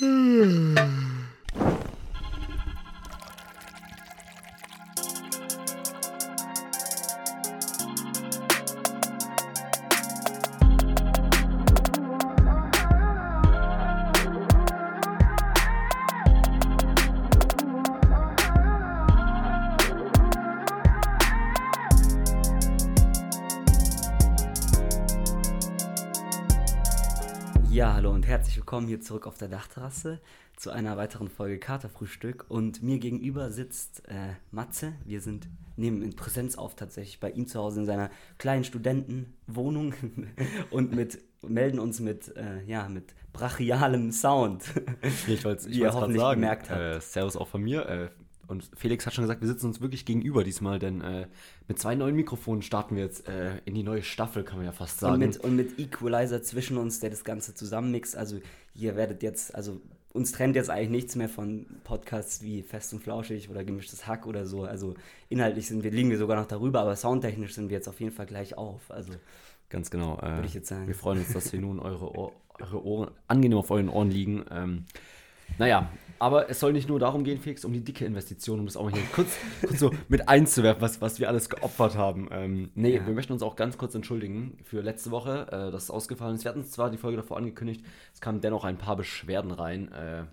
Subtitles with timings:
[0.00, 0.97] Ja,
[28.68, 30.20] willkommen hier zurück auf der Dachterrasse
[30.54, 32.44] zu einer weiteren Folge Katerfrühstück.
[32.48, 34.92] Und mir gegenüber sitzt äh, Matze.
[35.06, 39.94] Wir sind nehmen in Präsenz auf tatsächlich bei ihm zu Hause in seiner kleinen Studentenwohnung
[40.70, 44.64] und mit melden uns mit äh, ja mit brachialem Sound.
[45.26, 46.40] Ich wollte es gerade sagen.
[46.42, 46.78] gemerkt habt.
[46.78, 48.10] Äh, Servus auch von mir.
[48.48, 51.26] Und Felix hat schon gesagt, wir sitzen uns wirklich gegenüber diesmal, denn äh,
[51.68, 54.72] mit zwei neuen Mikrofonen starten wir jetzt äh, in die neue Staffel, kann man ja
[54.72, 55.14] fast sagen.
[55.14, 58.16] Und mit, und mit Equalizer zwischen uns, der das Ganze zusammenmixt.
[58.16, 58.40] Also
[58.74, 59.80] ihr werdet jetzt, also
[60.14, 64.26] uns trennt jetzt eigentlich nichts mehr von Podcasts wie Fest und Flauschig oder Gemischtes Hack
[64.26, 64.64] oder so.
[64.64, 64.94] Also
[65.28, 68.12] inhaltlich sind wir, liegen wir sogar noch darüber, aber soundtechnisch sind wir jetzt auf jeden
[68.12, 68.90] Fall gleich auf.
[68.90, 69.12] Also
[69.70, 70.18] Ganz genau.
[70.18, 70.86] Äh, Würde ich jetzt sagen.
[70.86, 74.44] Wir freuen uns, dass wir nun eure, Ohr, eure Ohren angenehm auf euren Ohren liegen.
[74.50, 74.84] Ähm,
[75.56, 75.88] naja,
[76.20, 78.82] aber es soll nicht nur darum gehen, Felix, um die dicke Investition, um das auch
[78.84, 82.28] mal hier kurz, kurz so mit einzuwerfen, was, was wir alles geopfert haben.
[82.32, 83.06] Ähm, nee, Ja.
[83.06, 86.42] wir möchten uns auch ganz kurz entschuldigen für letzte Woche, äh, dass es ausgefallen ist.
[86.44, 89.92] Wir hatten zwar die Folge davor angekündigt, es kamen dennoch ein paar Beschwerden rein.
[89.92, 90.24] Äh,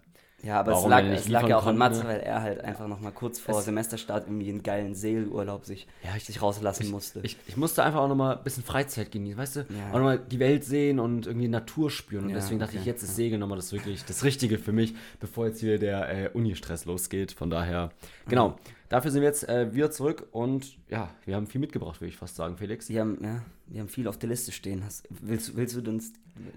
[0.45, 3.11] ja, aber es lag, es lag ja auch an Matze, weil er halt einfach nochmal
[3.11, 7.19] kurz vor Es- Semesterstart irgendwie einen geilen Seelurlaub sich, Ja, ich- sich rauslassen musste.
[7.23, 9.59] Ich, ich musste einfach auch nochmal ein bisschen Freizeit genießen, weißt du?
[9.61, 9.89] Ja.
[9.89, 12.23] Auch nochmal die Welt sehen und irgendwie Natur spüren.
[12.25, 14.71] Und Ja, deswegen dachte ich, okay, jetzt ist Segeln nochmal das wirklich das Richtige für
[14.71, 17.31] mich, bevor jetzt hier der äh, Uni-Stress losgeht.
[17.33, 17.91] Von daher,
[18.27, 18.57] genau.
[18.88, 22.17] Dafür sind wir jetzt äh, wieder zurück und ja, wir haben viel mitgebracht, würde ich
[22.17, 22.88] fast sagen, Felix.
[22.88, 24.83] wir haben, ja, wir haben viel auf der Liste stehen.
[24.85, 26.13] Hast, willst, willst du uns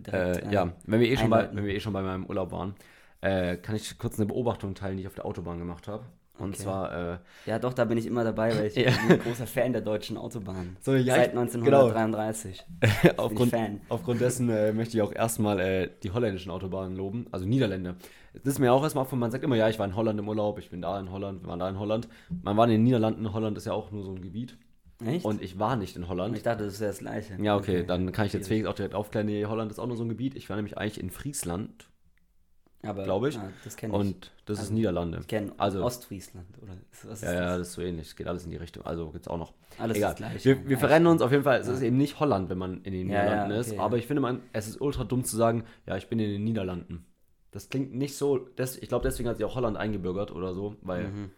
[0.06, 2.52] direkt, Äh, ja, wenn wir, eh schon bei, wenn wir eh schon bei meinem Urlaub
[2.52, 2.74] waren,
[3.20, 6.04] äh, kann ich kurz eine Beobachtung teilen, die ich auf der Autobahn gemacht habe.
[6.38, 6.62] Und Okay.
[6.62, 8.90] zwar, äh, Ja, doch, da bin ich immer dabei, weil ich Ja.
[8.92, 10.76] bin ein großer Fan der deutschen Autobahn.
[10.80, 12.64] So, ja, Seit ich- 1933.
[13.16, 13.80] aufgrund, Fan.
[13.88, 17.96] aufgrund dessen äh, möchte ich auch erstmal äh, die holländischen Autobahnen loben, also Niederländer.
[18.34, 20.28] Das ist mir auch erstmal von, man sagt immer, ja, ich war in Holland im
[20.28, 22.08] Urlaub, ich bin da in Holland, wir waren da in Holland.
[22.42, 24.56] Man war in den Niederlanden, Holland ist ja auch nur so ein Gebiet.
[25.04, 25.24] Echt?
[25.24, 26.36] Und ich war nicht in Und Holland.
[26.36, 27.36] ich dachte, das wäre das Gleiche.
[27.42, 28.46] Ja, okay, dann kann ich jetzt.
[28.48, 30.36] Felix auch direkt aufklären, nee, Holland ist auch nur so ein Gebiet.
[30.36, 31.88] Ich war nämlich eigentlich in Friesland
[32.82, 33.36] Aber, glaub ich.
[33.36, 33.98] Ah, das kenne ich.
[34.00, 35.18] und das Also, ist Niederlande.
[35.20, 36.46] ich kenne also- Ostfriesland.
[36.62, 37.68] Oder ist, was ist Ja, ja, das?
[37.68, 38.06] ist so ähnlich.
[38.08, 38.84] Es geht alles in die Richtung.
[38.86, 39.52] Also gibt's auch noch.
[39.78, 40.10] Alles Egal.
[40.10, 40.44] das Gleiche.
[40.44, 41.58] Wir, wir Ja, verrennen uns auf jeden Fall.
[41.60, 43.68] Es ist eben nicht Holland, wenn man in den Ja, ja, Niederlanden ist.
[43.68, 43.82] okay, ja.
[43.82, 46.44] Aber ich finde, man, es ist ultra dumm zu sagen, ja, ich bin in den
[46.44, 47.04] Niederlanden.
[47.50, 48.38] Das klingt nicht so.
[48.56, 51.30] Das, ich glaube, deswegen hat sich auch Holland eingebürgert oder so, weil Mhm.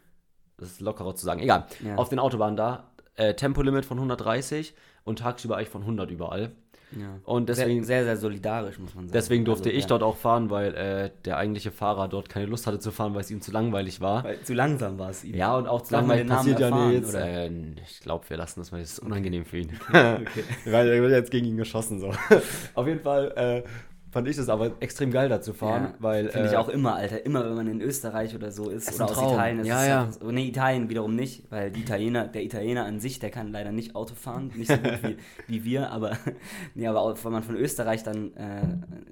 [0.58, 1.40] das ist lockerer zu sagen.
[1.40, 1.66] Egal.
[1.82, 1.96] Ja.
[1.96, 4.74] Auf den Autobahnen da, äh, Tempolimit von 130
[5.04, 6.52] und tagsüber eigentlich von 100 überall.
[6.98, 7.18] Ja.
[7.24, 9.12] Und deswegen, sehr, sehr, sehr solidarisch, muss man sagen.
[9.12, 9.88] deswegen durfte Also, ich ja.
[9.88, 13.20] dort auch fahren, weil äh, der eigentliche Fahrer dort keine Lust hatte zu fahren, weil
[13.20, 14.24] es ihm zu langweilig war.
[14.24, 15.34] Weil zu langsam war es ihm.
[15.34, 17.14] Ja, und auch zu langweilig passiert ja nichts.
[17.14, 17.48] Äh,
[17.86, 18.80] ich glaube, wir lassen das mal.
[18.80, 19.70] Das ist unangenehm für ihn.
[19.90, 20.44] Okay.
[20.64, 22.00] Weil er wird jetzt gegen ihn geschossen.
[22.00, 22.12] So.
[22.74, 23.68] Auf jeden Fall äh,
[24.10, 25.84] fand ich es aber extrem geil, da zu fahren.
[25.84, 27.24] Ja, weil, Finde ich äh, auch immer, Alter.
[27.24, 29.34] Immer, wenn man in Österreich oder so ist ist oder aus Traum.
[29.34, 29.66] Italien ist.
[29.66, 30.12] Ja, es ja.
[30.12, 33.72] So, nee, Italien wiederum nicht, weil die Italiener, der Italiener an sich, der kann leider
[33.72, 34.50] nicht Auto fahren.
[34.54, 35.16] Nicht so gut wie,
[35.46, 36.16] wie wir, aber,
[36.74, 38.62] nee, aber auch, wenn man von Österreich dann äh,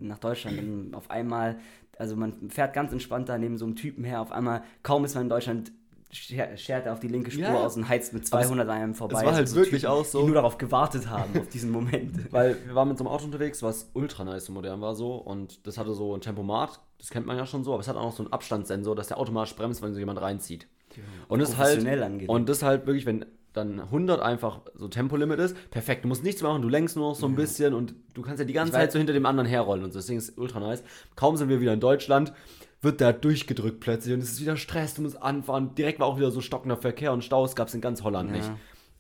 [0.01, 1.59] nach Deutschland dann auf einmal,
[1.97, 5.15] also man fährt ganz entspannt da neben so einem Typen her, auf einmal, kaum ist
[5.15, 5.73] man in Deutschland,
[6.11, 7.55] schert er auf die linke Spur Ja.
[7.65, 9.19] aus und heizt mit 200 an einem vorbei.
[9.21, 10.21] es war halt So wirklich auch so.
[10.21, 12.13] Die nur darauf gewartet haben, auf diesen Moment.
[12.33, 15.15] Weil wir waren mit so einem Auto unterwegs, was ultra nice und modern war so.
[15.17, 17.97] Und das hatte so ein Tempomat, das kennt man ja schon so, aber es hat
[17.97, 20.67] auch noch so einen Abstandssensor, dass der automatisch bremst, wenn so jemand reinzieht.
[21.29, 21.87] Und das halt,
[22.29, 26.43] und das halt wirklich, wenn dann 100 einfach so Tempolimit ist, perfekt, du musst nichts
[26.43, 28.75] machen, du lenkst nur noch so ein bisschen und du kannst ja die ganze Ich
[28.79, 29.99] Zeit so hinter dem anderen herrollen und so.
[29.99, 30.83] Deswegen ist es ultra nice.
[31.17, 32.33] Kaum sind wir wieder in Deutschland,
[32.81, 35.75] wird der durchgedrückt plötzlich und es ist wieder Stress, du musst anfahren.
[35.75, 38.37] Direkt war auch wieder so stockender Verkehr und Staus gab es in ganz Holland Ja.
[38.37, 38.51] nicht.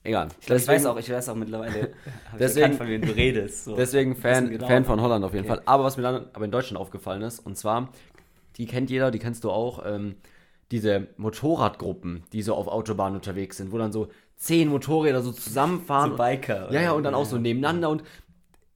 [0.04, 0.28] Egal.
[0.40, 1.80] Ich, glaub, ich weiß auch, ich weiß auch mittlerweile,
[2.32, 3.64] ich Deswegen- erkannt, von wem du redest.
[3.64, 3.76] So.
[3.76, 4.66] Deswegen Fan, genau.
[4.66, 5.56] Fan von Holland auf jeden Okay.
[5.56, 5.62] Fall.
[5.66, 7.90] Aber was mir dann aber in Deutschland aufgefallen ist, und zwar,
[8.56, 10.16] die kennt jeder, die kennst du auch, ähm,
[10.70, 16.10] diese Motorradgruppen, die so auf Autobahnen unterwegs sind, wo dann so zehn Motorräder so zusammenfahren.
[16.12, 16.72] So Biker.
[16.72, 18.02] ja, ja, und dann auch so nebeneinander und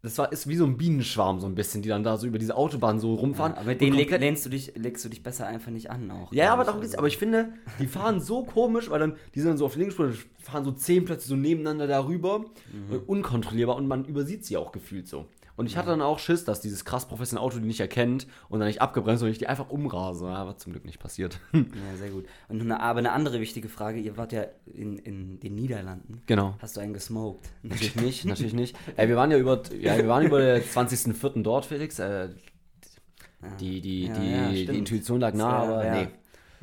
[0.02, 2.40] das war, ist wie so ein Bienenschwarm so ein bisschen, die dann da so über
[2.40, 3.54] diese Autobahn so rumfahren.
[3.54, 6.32] Ja, aber denen leg, lehnst du dich, legst du dich besser einfach nicht an auch.
[6.32, 6.96] ja, aber darum geht's.
[6.96, 10.12] Aber ich finde, die fahren so komisch, weil dann, die sind dann so auf Spur,
[10.40, 12.40] fahren so zehn plötzlich so nebeneinander darüber.
[12.40, 12.90] Mhm.
[12.90, 15.26] Und Unkontrollierbar und man übersieht sie auch gefühlt so.
[15.56, 18.58] Und ich hatte dann auch Schiss, dass dieses krass professionelle Auto die nicht erkennt und
[18.60, 20.24] dann nicht abgebremst und ich die einfach umrase.
[20.26, 21.40] Ja, war zum Glück nicht passiert.
[21.52, 22.24] Ja, sehr gut.
[22.48, 26.22] Und eine, aber eine andere wichtige Frage, ihr wart ja in, in den Niederlanden.
[26.26, 26.56] genau.
[26.60, 27.48] Hast du einen gesmoked?
[27.62, 28.76] Natürlich nicht, natürlich nicht.
[28.96, 31.42] Ey, wir waren ja über, ja, wir waren über den 20.04.
[31.42, 31.98] dort, Felix.
[31.98, 32.30] Äh,
[33.60, 34.78] Die, die, Ja, die, ja, die.
[34.78, 35.94] Intuition lag nah, aber ja.
[36.02, 36.08] nee.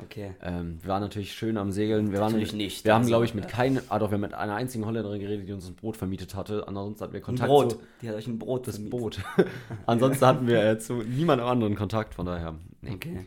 [0.04, 0.34] Okay.
[0.42, 2.12] Ähm, wir waren natürlich schön am Segeln.
[2.12, 4.14] Wir waren Natürlich nicht, Wir haben, also, glaube ich, mit äh, keinem, ah doch, wir
[4.14, 6.66] haben mit einer einzigen Holländerin geredet, die uns ein Brot vermietet hatte.
[6.66, 7.72] Ansonsten hatten wir Ein Kontakt Brot.
[7.72, 9.00] zu Die hat euch ein Brot das vermietet.
[9.00, 9.20] Boot.
[9.86, 12.54] Ansonsten hatten wir äh, zu niemandem anderen Kontakt, von daher.
[12.82, 12.92] Nee.
[12.94, 13.26] Okay.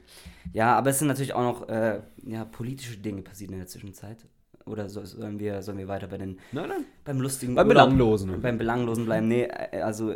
[0.53, 4.17] Ja, aber es sind natürlich auch noch äh, ja, politische Dinge passiert in der Zwischenzeit.
[4.65, 6.85] Oder so, sollen, wir, sollen wir weiter bei den, Nein, nein.
[7.03, 8.41] beim lustigen Beim Urlaub- Belanglosen.
[8.41, 9.27] Beim Belanglosen bleiben.
[9.27, 10.13] Nee, äh, also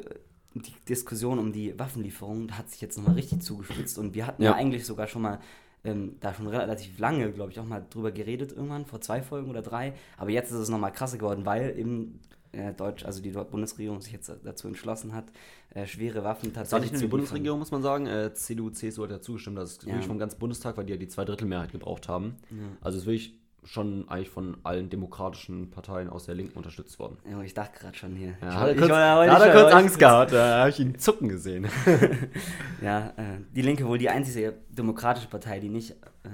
[0.54, 4.52] die Diskussion um die Waffenlieferung hat sich jetzt nochmal richtig zugespitzt und wir hatten ja,
[4.52, 4.56] Ja.
[4.56, 5.40] eigentlich sogar schon mal
[5.84, 9.50] ähm, da schon relativ lange, glaube ich, auch mal drüber geredet irgendwann, vor zwei Folgen
[9.50, 9.94] oder drei.
[10.18, 12.20] Aber jetzt ist es nochmal krasser geworden, weil eben
[12.52, 15.26] äh, Deutsch, also die Bundesregierung sich jetzt dazu entschlossen hat,
[15.74, 17.12] äh, schwere Waffen Das war tatsächlich nicht nur die.
[17.12, 18.08] Bundesregierung, muss man sagen.
[18.08, 19.58] Äh, CDU, CSU hat ja zugestimmt.
[19.58, 19.90] Das ist Ja.
[19.90, 22.38] wirklich vom ganzen Bundestag, weil die ja die Zweidrittelmehrheit gebraucht haben.
[22.50, 22.58] Ja.
[22.82, 23.34] Also es ist wirklich
[23.68, 27.18] schon eigentlich von allen demokratischen Parteien aus der Linken unterstützt worden.
[27.30, 28.34] Ja, ich dachte gerade schon hier.
[28.42, 31.30] Ja, hat er kurz, da hat er kurz Angst gehabt, da habe ich ihn zucken
[31.30, 31.68] gesehen.
[32.82, 35.92] Ja, äh, die Linke wohl die einzige demokratische Partei, die nicht,
[36.24, 36.30] äh,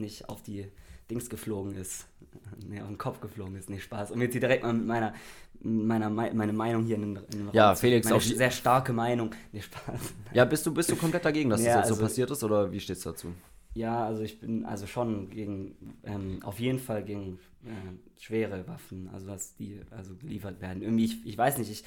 [0.00, 0.70] nicht auf die
[1.10, 2.06] Dings geflogen ist.
[2.66, 3.68] Nee, auf den Kopf geflogen ist.
[3.70, 4.10] Nee, Spaß.
[4.12, 5.12] Um jetzt hier direkt mal mit meiner,
[5.60, 8.50] meiner Mei- meine Meinung hier in den, in den Ja, Raum Felix, meine die- sehr
[8.50, 9.30] starke Meinung.
[9.52, 10.00] Nee, Spaß.
[10.32, 12.44] Ja, bist du, bist du komplett dagegen, dass Ja, das jetzt so also- passiert ist
[12.44, 13.32] oder wie stehst du dazu?
[13.76, 19.10] Ja, also ich bin also schon gegen, ähm, auf jeden Fall gegen äh, schwere Waffen,
[19.12, 20.82] also dass die also geliefert werden.
[20.82, 21.84] Irgendwie, ich, ich weiß nicht, ich,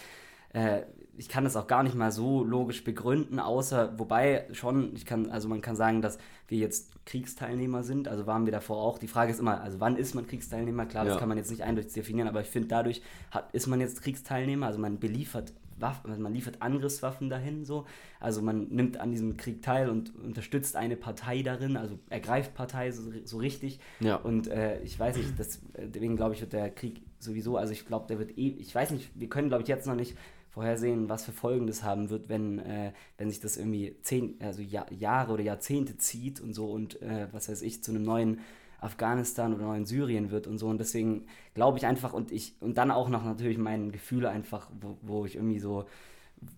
[0.53, 0.83] äh,
[1.17, 5.31] ich kann das auch gar nicht mal so logisch begründen, außer, wobei schon, ich kann,
[5.31, 8.99] also man kann sagen, dass wir jetzt Kriegsteilnehmer sind, also waren wir davor auch.
[8.99, 10.85] Die Frage ist immer, also wann ist man Kriegsteilnehmer?
[10.85, 11.19] Klar, das Ja.
[11.19, 13.01] kann man jetzt nicht eindeutig definieren, aber ich finde, dadurch
[13.31, 17.85] hat, ist man jetzt Kriegsteilnehmer, also man beliefert Waffen, also man liefert Angriffswaffen dahin so.
[18.19, 22.91] Also man nimmt an diesem Krieg teil und unterstützt eine Partei darin, also ergreift Partei
[22.91, 23.79] so, so richtig.
[23.99, 24.15] Ja.
[24.15, 27.85] Und äh, ich weiß nicht, das, deswegen glaube ich, wird der Krieg sowieso, also ich
[27.85, 30.15] glaube, der wird eh, ich weiß nicht, wir können glaube ich jetzt noch nicht
[30.49, 34.61] vorhersehen, was für Folgen das haben wird, wenn, äh, wenn sich das irgendwie zehn, also
[34.61, 38.39] ja, Jahre oder Jahrzehnte zieht und so und äh, was weiß ich, zu einem neuen
[38.81, 40.67] Afghanistan oder neuen Syrien wird und so.
[40.67, 44.69] Und deswegen glaube ich einfach und ich, und dann auch noch natürlich meine Gefühle einfach,
[44.79, 45.85] wo, wo ich irgendwie so,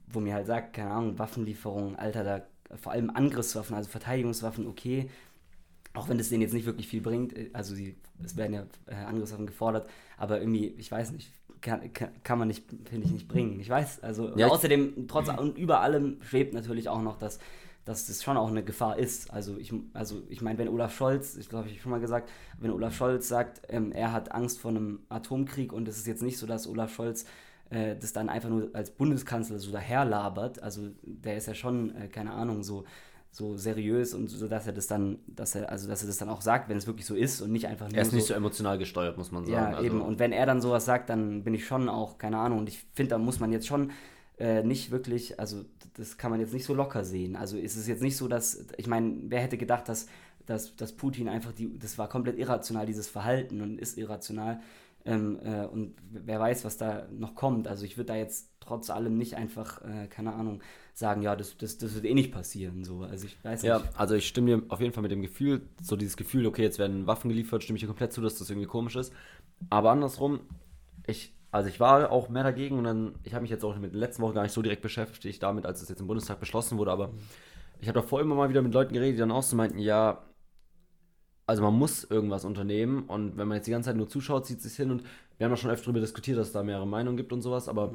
[0.08, 2.42] wo mir halt sagt, keine Ahnung, Waffenlieferungen, Alter, da
[2.78, 5.10] vor allem Angriffswaffen, also Verteidigungswaffen, okay,
[5.94, 8.66] auch wenn das denen jetzt nicht wirklich viel bringt, äh, also sie, es werden ja
[8.86, 11.32] äh, Angriffswaffen gefordert, aber irgendwie, ich weiß nicht,
[11.62, 13.60] kann, kann, kann man nicht, finde ich, nicht bringen.
[13.60, 17.40] Ich weiß, also Ja, außerdem, trotz und über allem schwebt natürlich auch noch, dass,
[17.86, 19.32] dass das schon auch eine Gefahr ist.
[19.32, 22.30] Also ich, also ich meine, wenn Olaf Scholz, ich glaube, ich habe schon mal gesagt,
[22.60, 26.22] wenn Olaf Scholz sagt, ähm, er hat Angst vor einem Atomkrieg und es ist jetzt
[26.22, 27.26] nicht so, dass Olaf Scholz
[27.70, 32.08] äh, das dann einfach nur als Bundeskanzler so daherlabert, also der ist ja schon, äh,
[32.08, 32.86] keine Ahnung, so
[33.34, 36.28] so seriös und so, dass er das dann, dass er, also dass er das dann
[36.28, 38.28] auch sagt, wenn es wirklich so ist und nicht einfach nur Er ist so, nicht
[38.28, 39.56] so emotional gesteuert, muss man sagen.
[39.56, 40.02] ja, also, eben.
[40.02, 42.60] Und wenn er dann sowas sagt, dann bin ich schon auch, keine Ahnung.
[42.60, 43.92] Und ich finde, da muss man jetzt schon
[44.42, 45.66] äh, nicht wirklich, also
[45.96, 47.36] das kann man jetzt nicht so locker sehen.
[47.36, 50.08] Also ist es jetzt nicht so, dass, ich meine, wer hätte gedacht, dass,
[50.46, 54.62] dass, dass Putin einfach die, das war komplett irrational, dieses Verhalten und ist irrational.
[55.06, 57.68] Ähm, äh, und wer weiß, was da noch kommt.
[57.68, 60.62] Also ich würde da jetzt trotz allem nicht einfach, äh, keine Ahnung,
[60.94, 62.84] sagen, ja, das, das, das wird eh nicht passieren.
[62.84, 63.02] So.
[63.02, 63.92] Also ich weiß Ja, nicht.
[63.96, 66.80] also ich stimme dir auf jeden Fall mit dem Gefühl, so dieses Gefühl, okay, jetzt
[66.80, 69.14] werden Waffen geliefert, stimme ich dir komplett zu, dass das irgendwie komisch ist.
[69.70, 70.42] Aber andersrum,
[71.08, 73.94] ich, also ich war auch mehr dagegen und dann, ich habe mich jetzt auch mit
[73.94, 76.78] der letzten Woche gar nicht so direkt beschäftigt damit, als es jetzt im Bundestag beschlossen
[76.78, 77.12] wurde, aber
[77.82, 80.24] ich habe davor immer mal wieder mit Leuten geredet, die dann auch so meinten, ja,
[81.46, 84.58] also man muss irgendwas unternehmen und wenn man jetzt die ganze Zeit nur zuschaut, zieht
[84.58, 85.04] es sich hin und
[85.38, 87.68] wir haben ja schon öfter darüber diskutiert, dass es da mehrere Meinungen gibt und sowas,
[87.68, 87.92] aber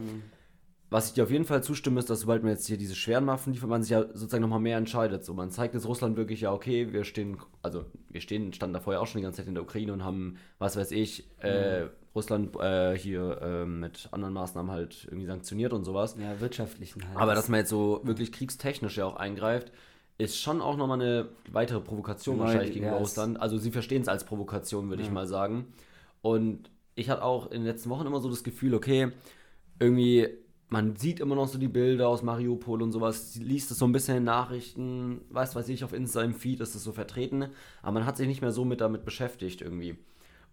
[0.88, 3.26] was ich dir auf jeden Fall zustimme, ist, dass sobald man jetzt hier diese schweren
[3.26, 5.24] Waffen liefert, man sich ja sozusagen nochmal mehr entscheidet.
[5.24, 8.80] So, man zeigt jetzt Russland wirklich, ja, okay, wir stehen, also wir stehen, standen da
[8.80, 11.86] vorher auch schon die ganze Zeit in der Ukraine und haben, was weiß ich, äh,
[12.14, 16.16] Russland äh, hier äh, mit anderen Maßnahmen halt irgendwie sanktioniert und sowas.
[16.20, 17.16] Ja, wirtschaftlichen halt.
[17.18, 19.72] Aber dass man jetzt so wirklich kriegstechnisch ja auch eingreift,
[20.18, 23.40] ist schon auch nochmal eine weitere Provokation Neu- wahrscheinlich gegenüber ja, es- Russland.
[23.40, 25.66] Also sie verstehen es als Provokation, würde ich mal sagen.
[26.22, 29.10] Und ich hatte auch in den letzten Wochen immer so das Gefühl, okay,
[29.78, 30.28] irgendwie,
[30.68, 33.92] man sieht immer noch so die Bilder aus Mariupol und sowas, liest es so ein
[33.92, 37.46] bisschen in Nachrichten, weiß weiß ich, auf Insta im Feed ist es so vertreten,
[37.82, 39.96] aber man hat sich nicht mehr so mit damit beschäftigt irgendwie.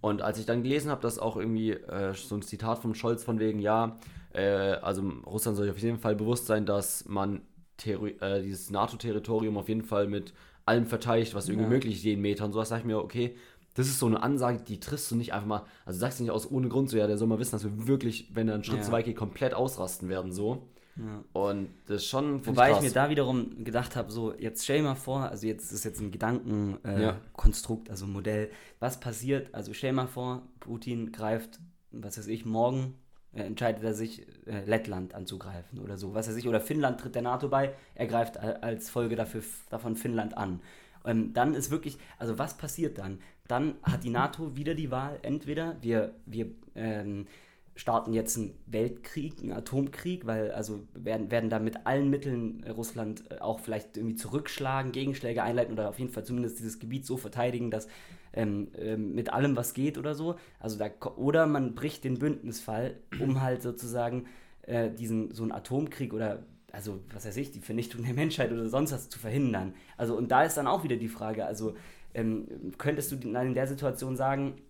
[0.01, 3.24] Und als ich dann gelesen habe, dass auch irgendwie äh, so ein Zitat von Scholz
[3.24, 3.98] von wegen, ja,
[4.34, 4.41] äh,
[4.82, 7.41] also Russland soll sich auf jeden Fall bewusst sein, dass man
[7.77, 10.34] Terri äh, dieses NATO-Territorium auf jeden Fall mit
[10.65, 11.70] allem verteidigt, was irgendwie Ja.
[11.70, 13.36] möglich ist, jeden Meter und sowas, sage ich mir, okay,
[13.75, 16.32] das ist so eine Ansage, die triffst du nicht einfach mal, also sagst du nicht
[16.32, 18.63] aus ohne Grund so, ja, der soll mal wissen, dass wir wirklich, wenn er einen
[18.63, 18.84] Schritt Ja.
[18.84, 20.68] zu weit geht, komplett ausrasten werden, so.
[20.96, 21.24] Ja.
[21.34, 22.84] Und das ist schon, Wobei ich krass.
[22.84, 26.00] mir da wiederum gedacht habe, so jetzt stell dir mal vor, also jetzt ist jetzt
[26.00, 27.92] ein Gedankenkonstrukt, äh, Ja.
[27.94, 31.60] Also Modell, was passiert, also stell dir mal vor, Putin greift,
[31.92, 32.96] was weiß ich, morgen
[33.34, 36.13] äh, entscheidet er sich, äh, Lettland anzugreifen oder so.
[36.13, 39.96] Was er sich, oder Finnland tritt der NATO bei, er greift als Folge dafür, davon
[39.96, 40.60] Finnland an.
[41.06, 43.20] Ähm, dann ist wirklich, also was passiert dann?
[43.47, 47.27] Dann hat die NATO wieder die Wahl, entweder wir, wir ähm,
[47.75, 53.23] starten jetzt einen Weltkrieg, einen Atomkrieg, weil also werden, werden da mit allen Mitteln Russland
[53.31, 57.17] äh, auch vielleicht irgendwie zurückschlagen, Gegenschläge einleiten oder auf jeden Fall zumindest dieses Gebiet so
[57.17, 57.88] verteidigen, dass
[58.33, 60.35] ähm, ähm, mit allem, was geht oder so.
[60.59, 64.27] Also da, oder man bricht den Bündnisfall, um halt sozusagen
[64.63, 68.67] äh, diesen so einen Atomkrieg oder also was weiß ich, die Vernichtung der Menschheit oder
[68.69, 69.73] sonst was zu verhindern.
[69.97, 71.75] Also und da ist dann auch wieder die Frage, also
[72.13, 74.62] ähm, könntest du in der Situation sagen,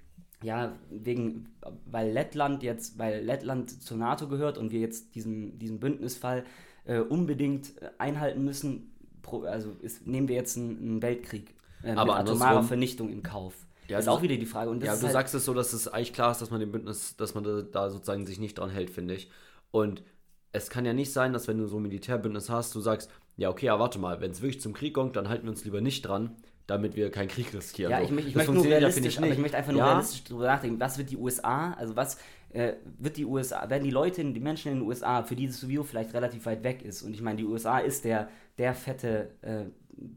[0.42, 5.80] ja, wegen, weil Lettland jetzt, weil Lettland zur NATO gehört und wir jetzt diesen, diesen
[5.80, 6.44] Bündnisfall
[6.86, 11.94] äh, unbedingt äh, einhalten müssen, pro, also ist, nehmen wir jetzt einen, einen Weltkrieg äh,
[11.94, 13.54] Aber mit atomarer Vernichtung im Kauf.
[13.88, 14.72] Ja, das ist auch wieder die Frage.
[14.72, 17.16] Ja, du halt sagst es so, dass es eigentlich klar ist, dass man dem Bündnis,
[17.18, 19.30] dass man da, da sozusagen sich nicht dran hält, finde ich.
[19.72, 20.04] Und
[20.52, 23.50] es kann ja nicht sein, dass wenn du so ein Militärbündnis hast, du sagst, ja,
[23.50, 25.82] okay, aber warte mal, wenn es wirklich zum Krieg kommt, dann halten wir uns lieber
[25.82, 26.36] nicht dran,
[26.68, 27.92] damit wir keinen Krieg riskieren.
[27.92, 29.88] Ja, ich, ich, ich möchte nur realistisch, aber ich möchte einfach nur Ja.
[29.90, 30.80] realistisch drüber nachdenken.
[30.80, 32.18] Was wird die USA, also was
[32.52, 35.60] äh, wird die USA, werden die Leute, die Menschen in den USA, für die das
[35.60, 39.32] sowieso vielleicht relativ weit weg ist, und ich meine, die USA ist der, der fette,
[39.42, 39.66] äh,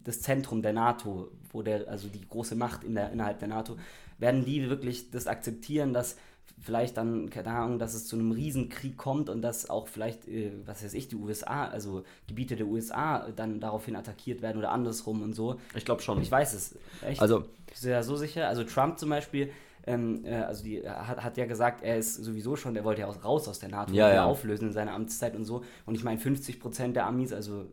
[0.05, 3.77] das Zentrum der NATO, wo der, also die große Macht in der, innerhalb der NATO,
[4.19, 6.17] werden die wirklich das akzeptieren, dass
[6.59, 10.53] vielleicht dann, keine Ahnung, dass es zu einem Riesenkrieg kommt und dass auch vielleicht, äh,
[10.65, 15.23] was weiß ich, die USA, also Gebiete der USA dann daraufhin attackiert werden oder andersrum
[15.23, 15.61] und so.
[15.75, 16.21] Ich glaube schon.
[16.23, 16.75] Ich weiß es.
[17.07, 17.21] Echt?
[17.21, 18.49] Also- Bist du ja so sicher?
[18.49, 19.51] Also Trump zum Beispiel,
[19.87, 23.07] ähm, äh, also die hat, hat ja gesagt, er ist sowieso schon, der wollte ja
[23.07, 24.25] auch raus aus der NATO, Ja, ja.
[24.25, 25.63] auflösen in seiner Amtszeit und so.
[25.85, 27.67] Und ich meine, 50 Prozent der Amis, also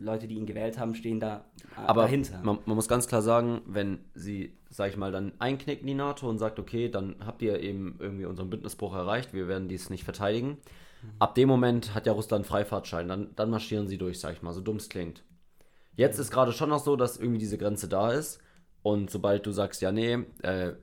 [0.00, 1.44] Leute, die ihn gewählt haben, stehen da
[1.76, 2.40] äh, Aber dahinter.
[2.42, 5.94] man, man muss ganz klar sagen, wenn sie, sag ich mal, dann einknickt in die
[5.94, 9.90] NATO und sagt, okay, dann habt ihr eben irgendwie unseren Bündnisbruch erreicht, wir werden dies
[9.90, 10.58] nicht verteidigen.
[11.02, 11.10] Mhm.
[11.18, 14.52] Ab dem Moment hat ja Russland Freifahrtschein, dann, dann marschieren sie durch, sag ich mal,
[14.52, 15.22] so dumm es klingt.
[15.96, 18.40] Jetzt ist gerade schon noch so, dass irgendwie diese Grenze da ist
[18.82, 20.74] und sobald du sagst, ja, nee, äh,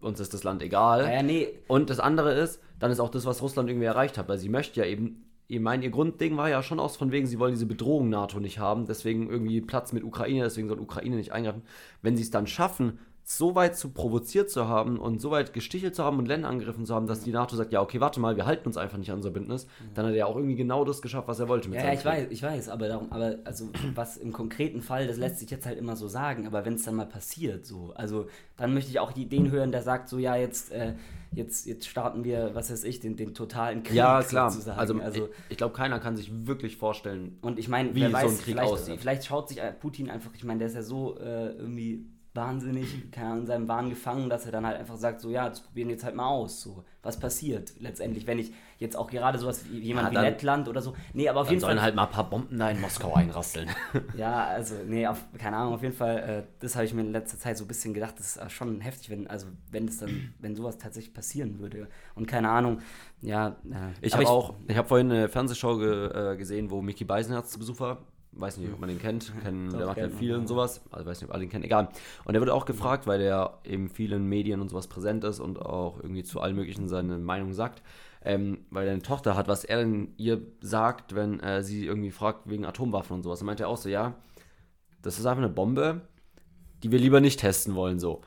[0.00, 3.10] uns ist das Land egal, ja, ja, nee, und das andere ist, dann ist auch
[3.10, 6.36] das, was Russland irgendwie erreicht hat, weil sie möchte ja eben, ich meine, ihr Grundding
[6.36, 9.60] war ja schon aus von wegen, sie wollen diese Bedrohung NATO nicht haben, deswegen irgendwie
[9.60, 11.62] Platz mit Ukraine, deswegen soll Ukraine nicht eingreifen.
[12.02, 12.98] Wenn sie es dann schaffen,
[13.28, 16.86] so weit zu provoziert zu haben und so weit gestichelt zu haben und Länder angegriffen
[16.86, 19.10] zu haben, dass die NATO sagt, ja, okay, warte mal, wir halten uns einfach nicht
[19.10, 21.68] an unser Bündnis, dann hat er ja auch irgendwie genau das geschafft, was er wollte
[21.68, 22.12] mit Ja, ja, ich Krieg.
[22.12, 25.66] weiß, ich weiß, aber darum, aber also was im konkreten Fall, das lässt sich jetzt
[25.66, 28.26] halt immer so sagen, aber wenn es dann mal passiert, so, also
[28.56, 30.94] dann möchte ich auch die- den hören, der sagt so, ja, jetzt, äh,
[31.32, 34.50] jetzt, jetzt starten wir, was weiß ich, den, den totalen Krieg Ja, klar.
[34.50, 34.78] sozusagen.
[34.78, 38.12] Also, also ich, ich glaube, keiner kann sich wirklich vorstellen, und ich meine, wie so
[38.12, 39.00] weiß, ein Krieg vielleicht, aussieht.
[39.00, 42.86] vielleicht schaut sich äh, Putin einfach, ich meine, der ist ja so äh, irgendwie wahnsinnig,
[43.16, 45.88] Ahnung, in seinem Wahn gefangen, dass er dann halt einfach sagt, so, ja, das probieren
[45.88, 46.84] wir jetzt halt mal aus, so.
[47.02, 50.68] Was passiert letztendlich, wenn ich jetzt auch gerade sowas wie jemand Ja, wie dann- Lettland
[50.68, 52.80] oder so, nee, aber auf jeden Fall sollen halt mal ein paar Bomben da in
[52.80, 53.68] Moskau einrasseln.
[54.16, 57.12] Ja, also, nee, auf, keine Ahnung, auf jeden Fall, äh, das habe ich mir in
[57.12, 59.98] letzter Zeit so ein bisschen gedacht, das ist äh, schon heftig, wenn, also, wenn es
[59.98, 61.88] dann, wenn sowas tatsächlich passieren würde.
[62.14, 62.80] Und keine Ahnung,
[63.22, 67.04] ja, äh, Ich habe auch, ich habe vorhin eine Fernsehshow ge, äh, gesehen, wo Mickey
[67.04, 67.98] Beisenherz zu Besuch war.
[68.38, 69.32] Weiß nicht, ob man den kennt.
[69.44, 70.82] Doch, der macht ja viel und sowas.
[70.90, 71.64] Also weiß nicht, ob alle den kennen.
[71.64, 71.88] Egal.
[72.24, 75.60] Und der wurde auch gefragt, weil der in vielen Medien und sowas präsent ist und
[75.60, 77.82] auch irgendwie zu allen möglichen seine Meinung sagt.
[78.22, 82.10] Ähm, weil er eine Tochter hat, was er denn ihr sagt, wenn äh, sie irgendwie
[82.10, 83.38] fragt wegen Atomwaffen und sowas.
[83.38, 84.14] Dann meint er auch so, ja,
[85.02, 86.00] das ist einfach eine Bombe,
[86.82, 88.22] die wir lieber nicht testen wollen, so.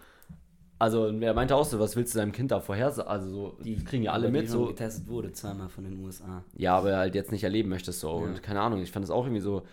[0.79, 3.11] Also, er meinte auch so, was willst du deinem Kind da vorhersagen?
[3.11, 4.67] Also, so, die kriegen ja alle mit, so.
[4.67, 6.45] getestet wurde, zweimal von den USA.
[6.55, 8.21] Ja, aber halt jetzt nicht erleben möchtest so.
[8.21, 8.27] Ja.
[8.27, 9.63] Und keine Ahnung, ich fand es auch irgendwie so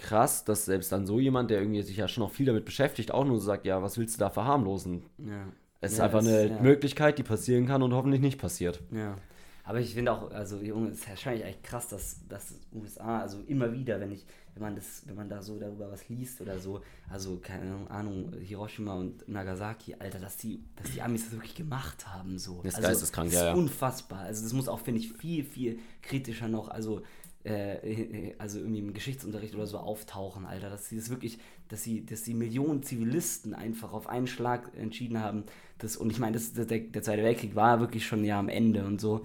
[0.00, 3.12] krass, dass selbst dann so jemand, der irgendwie sich ja schon noch viel damit beschäftigt,
[3.12, 5.02] auch nur so sagt, ja, was willst du da verharmlosen?
[5.18, 5.46] Ja.
[5.80, 6.60] Es ist Ja, einfach es- eine ja.
[6.60, 8.80] Möglichkeit, die passieren kann und hoffentlich nicht passiert.
[8.90, 9.16] Ja.
[9.64, 13.38] Aber ich finde auch, also Junge, es ist wahrscheinlich echt krass, dass, dass USA, also
[13.46, 16.58] immer wieder, wenn ich, wenn man das, wenn man da so darüber was liest oder
[16.58, 21.54] so, also keine Ahnung, Hiroshima und Nagasaki, Alter, dass die, dass die Amis das wirklich
[21.54, 22.56] gemacht haben, so.
[22.64, 23.62] Das ist also, geisteskrank, das ja, ist ja.
[23.62, 24.20] unfassbar.
[24.20, 27.02] Also das muss auch, finde ich, viel, viel kritischer noch, also
[27.44, 32.04] äh, also irgendwie im Geschichtsunterricht oder so auftauchen, Alter, dass sie das wirklich, dass sie,
[32.04, 35.44] dass die Millionen Zivilisten einfach auf einen Schlag entschieden haben,
[35.78, 38.48] das, und ich meine, das, das, der, der Zweite Weltkrieg war wirklich schon ja am
[38.48, 39.24] Ende und so.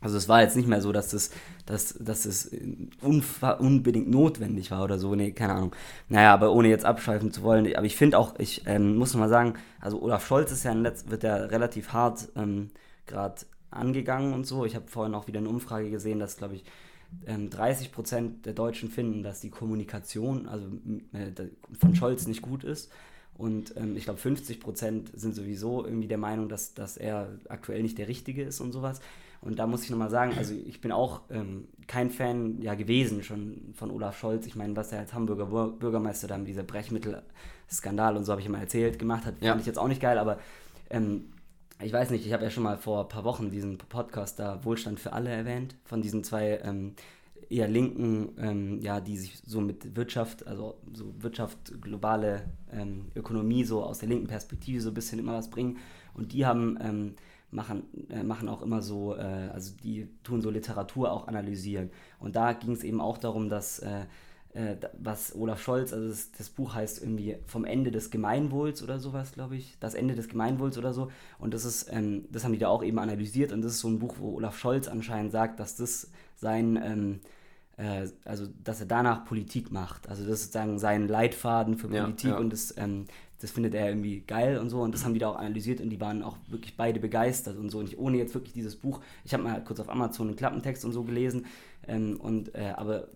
[0.00, 1.30] Also es war jetzt nicht mehr so, dass das,
[1.64, 2.52] dass, dass
[3.02, 5.14] unfa- unbedingt notwendig war oder so.
[5.14, 5.74] Nee, keine Ahnung.
[6.08, 7.74] Naja, aber ohne jetzt abschweifen zu wollen.
[7.74, 11.06] Aber ich finde auch, ich ähm, muss mal sagen, also Olaf Scholz ist ja letz
[11.08, 12.70] wird ja relativ hart ähm,
[13.06, 13.36] gerade
[13.70, 14.64] angegangen und so.
[14.64, 16.64] Ich habe vorhin auch wieder eine Umfrage gesehen, dass, glaube ich,
[17.26, 20.66] ähm, 30 Prozent der Deutschen finden, dass die Kommunikation also,
[21.12, 21.44] äh, da-
[21.78, 22.90] von Scholz nicht gut ist.
[23.34, 27.82] Und ähm, ich glaube, 50 Prozent sind sowieso irgendwie der Meinung, dass, dass er aktuell
[27.82, 29.00] nicht der Richtige ist und sowas.
[29.42, 33.22] Und da muss ich nochmal sagen, also ich bin auch ähm, kein Fan ja gewesen
[33.22, 34.46] schon von Olaf Scholz.
[34.46, 38.58] Ich meine, was er als Hamburger Bürgermeister dann dieser Brechmittel-Skandal und so habe ich immer
[38.58, 39.50] erzählt, gemacht hat, ja.
[39.50, 40.38] fand ich jetzt auch nicht geil, aber
[40.90, 41.26] ähm,
[41.82, 44.64] ich weiß nicht, ich habe ja schon mal vor ein paar Wochen diesen Podcast da
[44.64, 46.94] Wohlstand für alle erwähnt, von diesen zwei ähm,
[47.50, 52.42] eher Linken, ähm, ja, die sich so mit Wirtschaft, also so Wirtschaft, globale
[52.72, 55.78] ähm, Ökonomie so aus der linken Perspektive so ein bisschen immer was bringen.
[56.14, 57.14] Und die haben, ähm,
[57.50, 61.90] machen, äh, machen auch immer so, äh, also die tun so Literatur auch analysieren.
[62.18, 64.06] Und da ging es eben auch darum, dass äh,
[64.56, 68.98] äh, was Olaf Scholz, also das, das, Buch heißt irgendwie vom Ende des Gemeinwohls oder
[68.98, 69.76] sowas, glaube ich.
[69.80, 71.10] Das Ende des Gemeinwohls oder so.
[71.38, 73.88] Und das ist, ähm, das haben die da auch eben analysiert und das ist so
[73.88, 77.20] ein Buch, wo Olaf Scholz anscheinend sagt, dass das sein, ähm,
[77.76, 80.08] äh, also dass er danach Politik macht.
[80.08, 82.38] Also das ist sozusagen sein Leitfaden für Politik ja, ja.
[82.38, 83.04] und das, ähm,
[83.38, 85.90] das findet er irgendwie geil und so und das haben die da auch analysiert und
[85.90, 89.02] die waren auch wirklich beide begeistert und so und ich, ohne jetzt wirklich dieses Buch,
[89.22, 91.44] ich habe mal kurz auf Amazon einen Klappentext und so gelesen
[91.86, 93.08] ähm, und äh, aber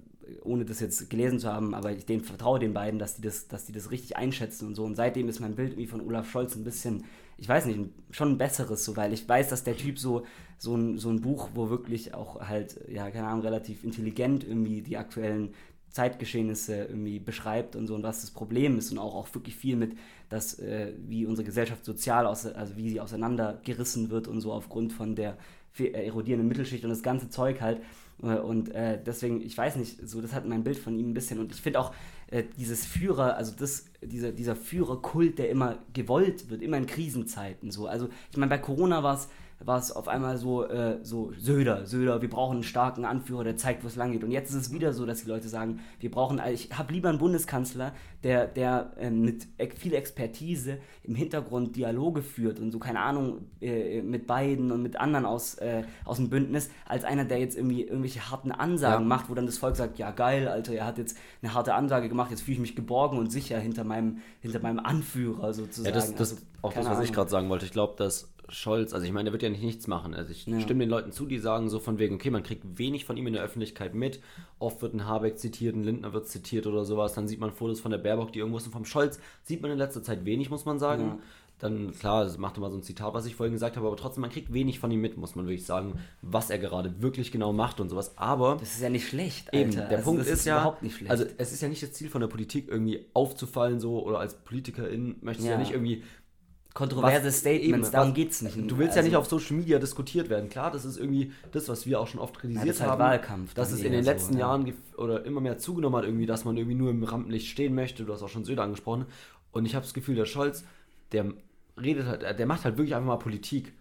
[0.43, 3.49] ohne das jetzt gelesen zu haben, aber ich denen vertraue den beiden, dass die das,
[3.49, 4.85] dass die das richtig einschätzen und so.
[4.85, 7.05] Und seitdem ist mein Bild irgendwie von Olaf Scholz ein bisschen,
[7.37, 7.79] ich weiß nicht,
[8.11, 10.25] schon ein besseres, so, weil ich weiß, dass der Typ so,
[10.59, 14.83] so ein, so ein Buch, wo wirklich auch halt, ja, keine Ahnung, relativ intelligent irgendwie
[14.83, 15.55] die aktuellen
[15.91, 19.77] Zeitgeschehnisse irgendwie beschreibt und so und was das Problem ist und auch, auch wirklich viel
[19.77, 19.97] mit,
[20.29, 24.93] dass, äh, wie unsere Gesellschaft sozial, aus, also wie sie auseinandergerissen wird und so aufgrund
[24.93, 25.37] von der
[25.79, 27.81] erodierenden Mittelschicht und das ganze Zeug halt.
[28.23, 31.15] Äh, und äh, deswegen, ich weiß nicht, so das hat mein Bild von ihm ein
[31.15, 31.39] bisschen.
[31.39, 31.93] Und ich finde auch
[32.29, 37.71] äh, dieses Führer, also das, dieser, dieser Führerkult, der immer gewollt wird, immer in Krisenzeiten
[37.71, 37.87] so.
[37.87, 39.29] Also ich meine, bei Corona war es
[39.63, 43.57] war es auf einmal so, äh, so Söder, Söder, wir brauchen einen starken Anführer, der
[43.57, 44.25] zeigt, wo es lang geht.
[44.25, 47.11] Und jetzt ist es wieder so, dass die Leute sagen, wir brauchen, ich habe lieber
[47.11, 53.01] einen Bundeskanzler, der, der äh, mit viel Expertise im Hintergrund Dialoge führt und so, keine
[53.01, 57.39] Ahnung, äh, mit beiden und mit anderen aus, äh, aus dem Bündnis, als einer, der
[57.39, 59.09] jetzt irgendwie irgendwelche harten Ansagen ja.
[59.09, 62.09] macht, wo dann das Volk sagt, ja geil, Alter, er hat jetzt eine harte Ansage
[62.09, 65.95] gemacht, jetzt fühle ich mich geborgen und sicher hinter meinem, hinter meinem Anführer sozusagen.
[65.95, 67.05] Ja, das, das also, auch das, was Ahnung.
[67.05, 67.67] ich gerade sagen wollte.
[67.67, 70.15] Ich glaube, dass Scholz, also ich meine, der wird ja nicht nichts machen.
[70.15, 70.61] Also ich ja.
[70.61, 73.27] stimme den Leuten zu, die sagen so von wegen, okay, man kriegt wenig von ihm
[73.27, 74.21] in der Öffentlichkeit mit.
[74.59, 77.15] Oft wird ein Habeck zitiert, ein Lindner wird zitiert oder sowas.
[77.15, 78.73] Dann sieht man Fotos von der Baerbock, die irgendwo sind.
[78.73, 81.03] Vom Scholz sieht man in letzter Zeit wenig, muss man sagen.
[81.03, 81.19] Ja.
[81.61, 84.23] Dann, klar, das macht immer so ein Zitat, was ich vorhin gesagt habe, aber trotzdem,
[84.23, 87.53] man kriegt wenig von ihm mit, muss man wirklich sagen, was er gerade wirklich genau
[87.53, 88.17] macht und sowas.
[88.17, 88.57] Aber.
[88.59, 89.61] Das ist ja nicht schlecht, Alter.
[89.61, 90.57] Eben, der also Punkt ist, ist, ja.
[90.57, 91.11] Überhaupt nicht schlecht.
[91.11, 94.37] Also, es ist ja nicht das Ziel von der Politik, irgendwie aufzufallen, so, oder als
[94.37, 95.57] Politikerin möchtest du ja.
[95.57, 96.03] ja nicht irgendwie
[96.75, 98.57] kontroverse was, Statements, eben, darum geht es nicht.
[98.57, 100.49] Du willst also, ja nicht auf Social Media diskutiert werden.
[100.49, 103.01] Klar, das ist irgendwie das, was wir auch schon oft kritisiert ja, das halt haben.
[103.01, 103.55] Wahlkampf.
[103.55, 106.57] Dass es in den letzten so, Jahren oder immer mehr zugenommen hat, irgendwie, dass man
[106.57, 108.05] irgendwie nur im Rampenlicht stehen möchte.
[108.05, 109.07] Du hast auch schon Söder angesprochen.
[109.53, 110.65] Und ich habe das Gefühl, der Scholz,
[111.13, 111.33] der
[111.81, 113.73] redet halt, der macht halt wirklich einfach mal Politik.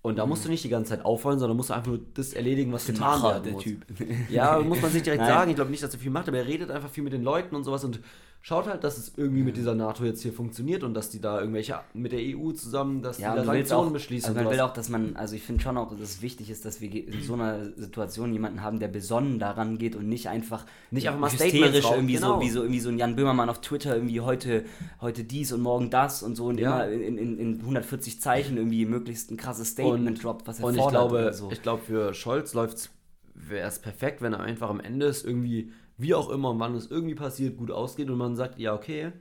[0.00, 0.52] Und da musst du mhm.
[0.52, 3.44] nicht die ganze Zeit auffallen, sondern musst du einfach nur das erledigen, was getan wird.
[3.44, 3.62] Der muss.
[3.62, 3.84] Typ.
[4.30, 5.50] Ja, muss man sich direkt sagen.
[5.50, 7.54] Ich glaube nicht, dass er viel macht, aber er redet einfach viel mit den Leuten
[7.54, 8.00] und sowas und
[8.40, 11.40] schaut halt, dass es irgendwie mit dieser NATO jetzt hier funktioniert und dass die da
[11.40, 14.30] irgendwelche mit der EU zusammen, dass ja, die da Sanktionen beschließen.
[14.30, 16.64] Also man will auch, dass man, also ich finde schon auch, dass es wichtig ist,
[16.64, 20.64] dass wir in so einer Situation jemanden haben, der besonnen daran geht und nicht einfach
[20.90, 22.36] nicht einfach mal hysterisch irgendwie genau.
[22.36, 24.64] so wie so irgendwie so ein Jan Böhmermann auf Twitter irgendwie heute
[25.00, 26.84] heute dies und morgen das und so und ja.
[26.84, 30.66] immer in, in, in 140 Zeichen irgendwie möglichst ein krasses Statement und, droppt, was er
[30.66, 30.92] und fordert.
[30.92, 31.50] Ich glaube, so.
[31.50, 32.90] ich glaube für Scholz läuft
[33.34, 36.74] wäre es perfekt, wenn er einfach am Ende es irgendwie wie auch immer und wann
[36.74, 39.12] es irgendwie passiert, gut ausgeht und man sagt, ja, okay,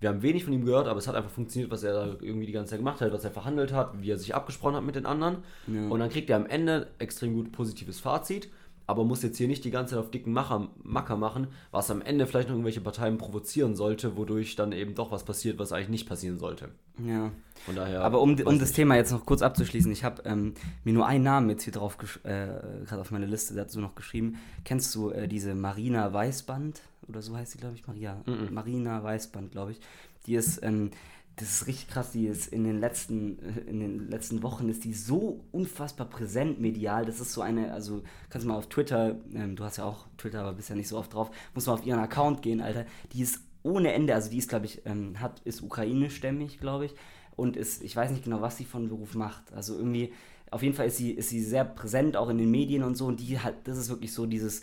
[0.00, 2.46] wir haben wenig von ihm gehört, aber es hat einfach funktioniert, was er da irgendwie
[2.46, 4.94] die ganze Zeit gemacht hat, was er verhandelt hat, wie er sich abgesprochen hat mit
[4.94, 5.38] den anderen.
[5.66, 5.88] Ja.
[5.88, 8.50] Und dann kriegt er am Ende extrem gut positives Fazit
[8.86, 12.02] aber muss jetzt hier nicht die ganze Zeit auf dicken Macher, Macker machen, was am
[12.02, 15.88] Ende vielleicht noch irgendwelche Parteien provozieren sollte, wodurch dann eben doch was passiert, was eigentlich
[15.88, 16.68] nicht passieren sollte.
[17.04, 17.32] Ja.
[17.64, 18.02] Von daher.
[18.02, 21.24] Aber um, um das Thema jetzt noch kurz abzuschließen, ich habe ähm, mir nur einen
[21.24, 22.46] Namen jetzt hier drauf, äh,
[22.86, 24.36] gerade auf meine Liste dazu noch geschrieben.
[24.64, 26.80] Kennst du äh, diese Marina Weißband?
[27.08, 28.16] Oder so heißt sie, glaube ich, Maria.
[28.26, 28.50] Mm -mm.
[28.50, 29.80] Marina Weißband, glaube ich.
[30.26, 30.62] Die ist.
[30.62, 30.90] Ähm,
[31.36, 34.94] das ist richtig krass, die ist in den letzten, in den letzten Wochen ist die
[34.94, 37.04] so unfassbar präsent medial.
[37.04, 40.06] Das ist so eine, also kannst du mal auf Twitter, ähm, du hast ja auch
[40.16, 42.86] Twitter, aber bist ja nicht so oft drauf, muss mal auf ihren Account gehen, Alter.
[43.12, 46.94] Die ist ohne Ende, also die ist, glaube ich, ähm, hat, ist ukrainischstämmig, glaube ich,
[47.36, 49.52] und ist, ich weiß nicht genau, was sie von Beruf macht.
[49.52, 50.14] Also irgendwie,
[50.50, 53.04] auf jeden Fall ist sie, ist sie sehr präsent, auch in den Medien und so,
[53.06, 54.62] und die hat, das ist wirklich so dieses,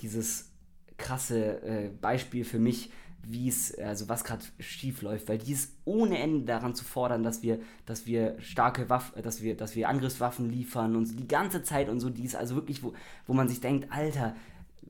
[0.00, 0.50] dieses
[0.98, 2.90] krasse äh, Beispiel für mich,
[3.22, 7.22] wie es, also was gerade schief läuft, weil die ist ohne Ende daran zu fordern,
[7.22, 11.28] dass wir, dass wir starke Waffen, dass wir, dass wir Angriffswaffen liefern und so die
[11.28, 12.94] ganze Zeit und so, die ist also wirklich, wo,
[13.26, 14.34] wo man sich denkt, Alter,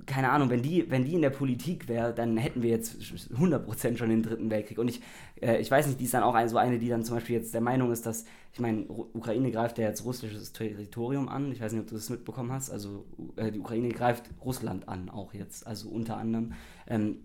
[0.06, 3.96] keine Ahnung, wenn die, wenn die in der Politik wäre, dann hätten wir jetzt 100%
[3.96, 4.78] schon den dritten Weltkrieg.
[4.78, 5.00] Und ich,
[5.40, 7.36] äh, ich weiß nicht, die ist dann auch ein, so eine, die dann zum Beispiel
[7.36, 11.52] jetzt der Meinung ist, dass, ich meine, Ukraine greift ja jetzt russisches Territorium an.
[11.52, 12.70] Ich weiß nicht, ob du das mitbekommen hast.
[12.70, 13.04] Also
[13.36, 16.52] äh, die Ukraine greift Russland an, auch jetzt, also unter anderem.
[16.86, 17.18] Ähm,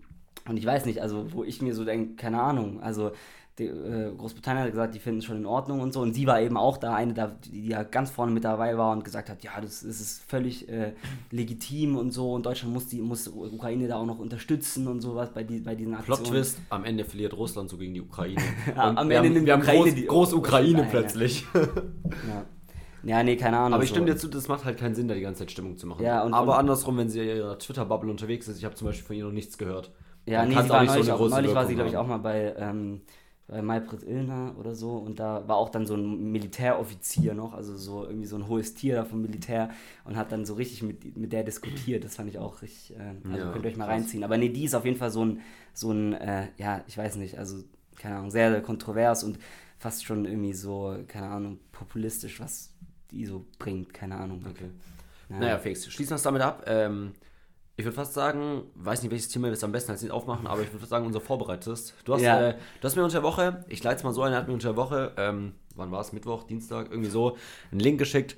[0.48, 3.12] und ich weiß nicht, also wo ich mir so denke, keine Ahnung, also
[3.58, 6.00] die, äh, Großbritannien hat gesagt, die finden es schon in Ordnung und so.
[6.00, 8.92] Und sie war eben auch da eine, da, die ja ganz vorne mit dabei war
[8.92, 10.92] und gesagt hat, ja, das, das ist völlig äh,
[11.30, 12.34] legitim und so.
[12.34, 15.74] Und Deutschland muss die muss Ukraine da auch noch unterstützen und sowas bei, die, bei
[15.74, 16.22] diesen Aktionen.
[16.22, 18.42] Plot Twist, am Ende verliert Russland so gegen die Ukraine.
[18.76, 21.46] am Ende haben, nimmt wir Ukraine groß, die groß Ukraine plötzlich.
[21.54, 22.44] ja.
[23.04, 23.74] Ja, nee, keine Ahnung.
[23.74, 25.76] Aber ich stimme dir zu, das macht halt keinen Sinn, da die ganze Zeit Stimmung
[25.76, 26.04] zu machen.
[26.04, 28.88] Ja, und, Aber und, andersrum, wenn sie in ihrer Twitter-Bubble unterwegs ist, ich habe zum
[28.88, 29.92] Beispiel von ihr noch nichts gehört.
[30.26, 32.54] Ja, nee, sie war neulich, so auch, neulich war sie, glaube ich, auch mal bei
[32.58, 33.02] ähm,
[33.48, 37.76] bei Maybrit Illner oder so und da war auch dann so ein Militäroffizier noch, also
[37.76, 39.70] so irgendwie so ein hohes Tier da vom Militär
[40.04, 42.02] und hat dann so richtig mit, mit der diskutiert.
[42.02, 43.94] Das fand ich auch richtig, äh, also ja, könnt ihr euch mal krass.
[43.94, 44.24] reinziehen.
[44.24, 45.40] Aber nee, die ist auf jeden Fall so ein,
[45.72, 47.62] so ein, äh, ja, ich weiß nicht, also
[47.96, 49.38] keine Ahnung, sehr, sehr kontrovers und
[49.78, 52.72] fast schon irgendwie so, keine Ahnung, populistisch, was
[53.12, 54.44] die so bringt, keine Ahnung.
[54.48, 54.70] Okay.
[55.28, 56.64] Naja, naja Felix, schließen wir es damit ab.
[56.66, 57.12] Ähm,
[57.78, 60.46] ich würde fast sagen, weiß nicht, welches Thema wir jetzt am besten als nicht aufmachen,
[60.46, 61.94] aber ich würde sagen, unser vorbereitest.
[62.06, 62.48] Du hast, ja.
[62.48, 64.48] äh, du hast mir unter der Woche, ich leite es mal so ein, er hat
[64.48, 67.36] mir unter der Woche, ähm, wann war es, Mittwoch, Dienstag, irgendwie so,
[67.70, 68.36] einen Link geschickt.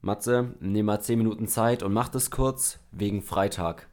[0.00, 3.88] Matze, nimm mal 10 Minuten Zeit und mach das kurz wegen Freitag.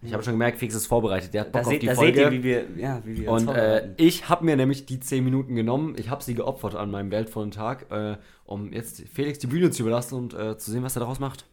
[0.00, 1.34] Ich habe schon gemerkt, Fix ist vorbereitet.
[1.34, 2.14] Der hat Bock da auf die da Folge.
[2.14, 5.24] Seht ihr, wie wir, ja, wie wir Und äh, ich habe mir nämlich die 10
[5.24, 5.96] Minuten genommen.
[5.98, 9.82] Ich habe sie geopfert an meinem weltvollen Tag, äh, um jetzt Felix die Bühne zu
[9.82, 11.46] überlassen und äh, zu sehen, was er daraus macht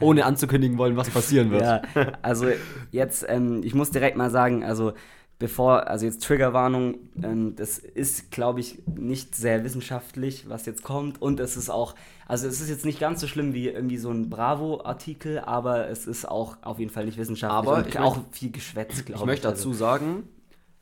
[0.00, 1.62] ohne anzukündigen wollen, was passieren wird.
[1.62, 1.82] Ja,
[2.22, 2.46] also
[2.90, 4.92] jetzt, ähm, ich muss direkt mal sagen, also
[5.38, 11.20] bevor, also jetzt Triggerwarnung, ähm, das ist, glaube ich, nicht sehr wissenschaftlich, was jetzt kommt.
[11.20, 11.94] Und es ist auch,
[12.26, 16.06] also es ist jetzt nicht ganz so schlimm wie irgendwie so ein Bravo-Artikel, aber es
[16.06, 17.72] ist auch auf jeden Fall nicht wissenschaftlich.
[17.72, 19.20] Aber ich auch viel Geschwätz, glaube ich.
[19.20, 19.78] Ich möchte dazu also.
[19.78, 20.28] sagen,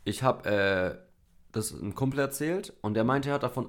[0.04, 0.98] ich habe äh,
[1.50, 3.68] das einem Kumpel erzählt und der meinte, er hat davon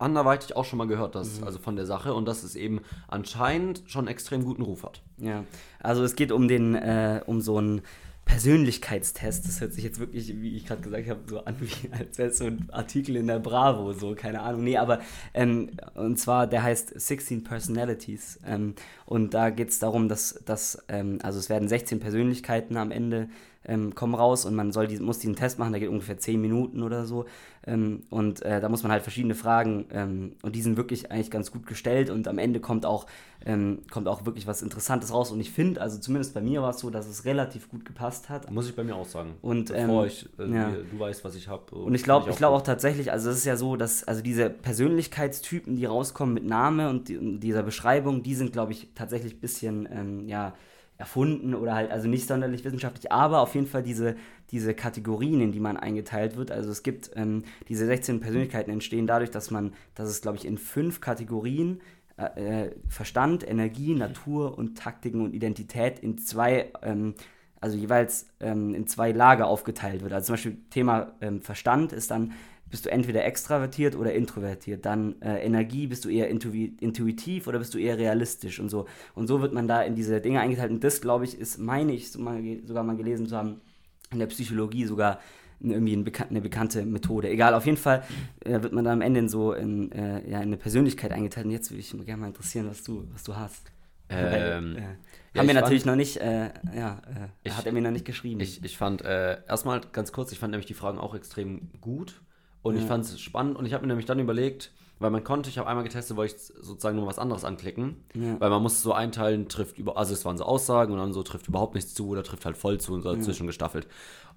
[0.00, 1.46] anderweitig auch schon mal gehört, dass, mhm.
[1.46, 5.02] also von der Sache und dass es eben anscheinend schon extrem guten Ruf hat.
[5.18, 5.44] Ja,
[5.80, 7.82] also es geht um den, äh, um so einen
[8.30, 9.46] Persönlichkeitstest.
[9.46, 12.30] Das hört sich jetzt wirklich, wie ich gerade gesagt habe, so an, wie als wäre
[12.30, 14.62] es so ein Artikel in der Bravo, so, keine Ahnung.
[14.62, 15.00] Nee, aber,
[15.34, 18.38] ähm, und zwar, der heißt 16 Personalities.
[18.46, 22.92] Ähm, und da geht es darum, dass, dass ähm, also es werden 16 Persönlichkeiten am
[22.92, 23.28] Ende
[23.64, 26.40] ähm, kommen raus und man soll die, muss diesen Test machen, der geht ungefähr 10
[26.40, 27.26] Minuten oder so.
[27.66, 31.30] Ähm, und äh, da muss man halt verschiedene Fragen ähm, und die sind wirklich eigentlich
[31.30, 33.04] ganz gut gestellt und am Ende kommt auch,
[33.44, 35.30] ähm, kommt auch wirklich was Interessantes raus.
[35.30, 38.30] Und ich finde, also zumindest bei mir war es so, dass es relativ gut gepasst
[38.30, 38.50] hat.
[38.50, 39.34] Muss ich bei mir auch sagen.
[39.42, 40.70] Und, Bevor ähm, ich, äh, ja.
[40.70, 41.74] du weißt, was ich habe.
[41.74, 44.22] Und ich glaube ich, ich glaube auch tatsächlich, also es ist ja so, dass also
[44.22, 48.88] diese Persönlichkeitstypen, die rauskommen mit Name und, die, und dieser Beschreibung, die sind, glaube ich,
[48.94, 50.54] tatsächlich ein bisschen, ähm, ja,
[51.00, 54.16] erfunden oder halt also nicht sonderlich wissenschaftlich, aber auf jeden Fall diese,
[54.50, 56.52] diese Kategorien, in die man eingeteilt wird.
[56.52, 60.44] Also es gibt ähm, diese 16 Persönlichkeiten entstehen dadurch, dass man, dass es glaube ich
[60.44, 61.80] in fünf Kategorien
[62.18, 67.14] äh, äh, Verstand, Energie, Natur und Taktiken und Identität in zwei ähm,
[67.62, 70.12] also jeweils ähm, in zwei Lager aufgeteilt wird.
[70.12, 72.32] Also zum Beispiel Thema ähm, Verstand ist dann
[72.70, 74.86] bist du entweder extravertiert oder introvertiert.
[74.86, 78.86] Dann äh, Energie, bist du eher intuitiv oder bist du eher realistisch und so.
[79.14, 80.70] Und so wird man da in diese Dinge eingeteilt.
[80.70, 83.60] Und das, glaube ich, ist, meine ich, sogar mal gelesen zu haben,
[84.12, 85.20] in der Psychologie sogar
[85.62, 87.28] irgendwie ein bekan eine bekannte Methode.
[87.28, 88.02] Egal, auf jeden Fall
[88.44, 91.46] äh, wird man dann am Ende in so in, äh, ja, in eine Persönlichkeit eingeteilt.
[91.46, 93.70] Und jetzt würde ich mich gerne mal interessieren, was du, was du hast.
[94.08, 94.42] Ähm, Weil,
[94.76, 94.80] äh,
[95.34, 97.90] ja, haben wir natürlich fand, noch nicht, äh, ja, äh, ich, hat er mir noch
[97.90, 98.40] nicht geschrieben.
[98.40, 102.20] Ich, ich fand, äh, erstmal ganz kurz, ich fand nämlich die Fragen auch extrem gut.
[102.62, 102.82] Und ja.
[102.82, 105.56] ich fand es spannend und ich habe mir nämlich dann überlegt, weil man konnte, ich
[105.56, 108.38] habe einmal getestet, wollte ich sozusagen nur was anderes anklicken, ja.
[108.38, 111.22] weil man musste so einteilen, trifft über, also es waren so Aussagen und dann so
[111.22, 113.48] trifft überhaupt nichts zu oder trifft halt voll zu und so dazwischen ja.
[113.48, 113.88] gestaffelt.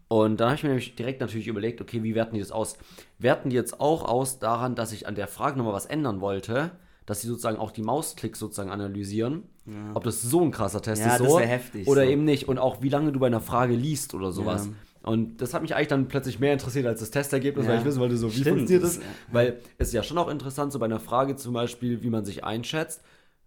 [0.07, 2.77] Und dann habe ich mir nämlich direkt natürlich überlegt, okay, wie werten die das aus?
[3.19, 6.71] Werten die jetzt auch aus daran, dass ich an der Frage nochmal was ändern wollte,
[7.05, 9.73] dass sie sozusagen auch die Mausklicks sozusagen analysieren, ja.
[9.93, 12.09] ob das so ein krasser Test ja, ist, so, heftig, oder so.
[12.09, 14.69] eben nicht und auch wie lange du bei einer Frage liest oder sowas.
[15.03, 15.09] Ja.
[15.09, 17.71] Und das hat mich eigentlich dann plötzlich mehr interessiert als das Testergebnis, ja.
[17.71, 18.97] weil ich wissen wollte, so wie Stimmt, funktioniert das?
[18.97, 19.03] Ja.
[19.31, 22.25] Weil es ist ja schon auch interessant, so bei einer Frage zum Beispiel, wie man
[22.25, 23.01] sich einschätzt.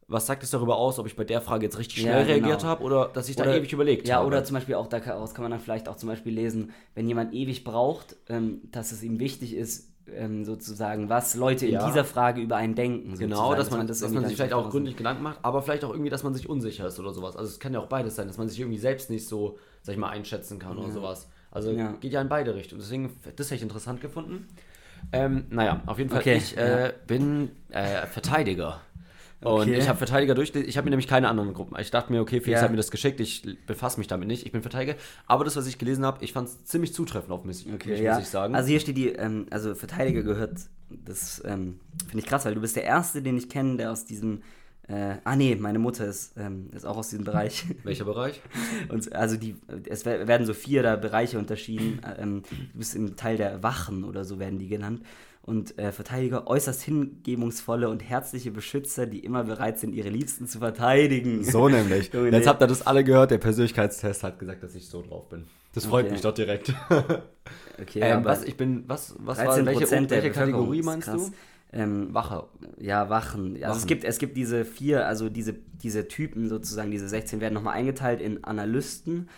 [0.09, 2.47] Was sagt es darüber aus, ob ich bei der Frage jetzt richtig schnell ja, genau.
[2.47, 4.25] reagiert habe oder dass ich da ewig überlegt ja, habe?
[4.25, 7.09] Ja, oder zum Beispiel auch daraus kann man dann vielleicht auch zum Beispiel lesen, wenn
[7.09, 12.05] jemand ewig braucht, ähm, dass es ihm wichtig ist, ähm, sozusagen, was Leute in dieser
[12.05, 13.19] Frage über einen denken.
[13.19, 15.85] Genau, dass man, dass man, dass man sich vielleicht auch gründlich Gedanken macht, aber vielleicht
[15.85, 17.37] auch irgendwie, dass man sich unsicher ist oder sowas.
[17.37, 19.95] Also es kann ja auch beides sein, dass man sich irgendwie selbst nicht so, sag
[19.95, 21.29] ich mal, einschätzen kann oder sowas.
[21.50, 21.92] Also ja.
[22.00, 22.80] geht ja in beide Richtungen.
[22.80, 24.48] Deswegen, das hätte ich interessant gefunden.
[25.12, 26.92] Ähm, naja, auf jeden Fall, okay, ich äh, ja.
[27.06, 28.80] bin äh, Verteidiger.
[29.42, 29.76] Und Okay.
[29.76, 30.68] ich habe Verteidiger durchgelesen.
[30.68, 31.78] Ich habe mir nämlich keine anderen Gruppen.
[31.78, 32.64] Ich dachte mir, okay, Felix Ja.
[32.64, 34.46] hat mir das geschickt, ich befasse mich damit nicht.
[34.46, 34.98] Ich bin Verteidiger.
[35.26, 38.14] Aber das, was ich gelesen habe, ich fand es ziemlich zutreffend auf mich, mich ja.
[38.14, 38.54] muss ich sagen.
[38.54, 42.61] Also hier steht die, ähm, also Verteidiger gehört, das ähm, finde ich krass, weil du
[42.61, 44.42] bist der Erste, den ich kenne, der aus diesem,
[44.88, 47.64] äh, ah nee, meine Mutter ist, ähm, ist auch aus diesem Bereich.
[47.83, 48.40] Welcher Bereich?
[48.88, 49.57] Und also die,
[49.88, 52.01] es wer- werden so vier da Bereiche unterschieden.
[52.18, 55.03] Ähm, du bist im Teil der Wachen oder so werden die genannt.
[55.42, 60.59] Und äh, Verteidiger äußerst hingebungsvolle und herzliche Beschützer, die immer bereit sind, ihre Liebsten zu
[60.59, 61.44] verteidigen.
[61.44, 62.12] So nämlich.
[62.12, 62.49] Junge, Jetzt nee.
[62.49, 63.31] habt ihr das alle gehört.
[63.31, 65.44] Der Persönlichkeitstest hat gesagt, dass ich so drauf bin.
[65.72, 66.12] Das freut Okay.
[66.12, 66.72] mich doch direkt.
[67.81, 71.31] Okay, ähm, aber was, ich bin, was, was war, 13 welche, welche Kategorie meinst du?
[71.76, 72.48] Ähm, Wache.
[72.78, 73.54] Ja, Wachen.
[73.56, 73.78] Also Wachen.
[73.78, 77.74] es gibt, es gibt diese vier, also diese, diese Typen sozusagen, diese 16 werden nochmal
[77.74, 79.28] eingeteilt in Analysten,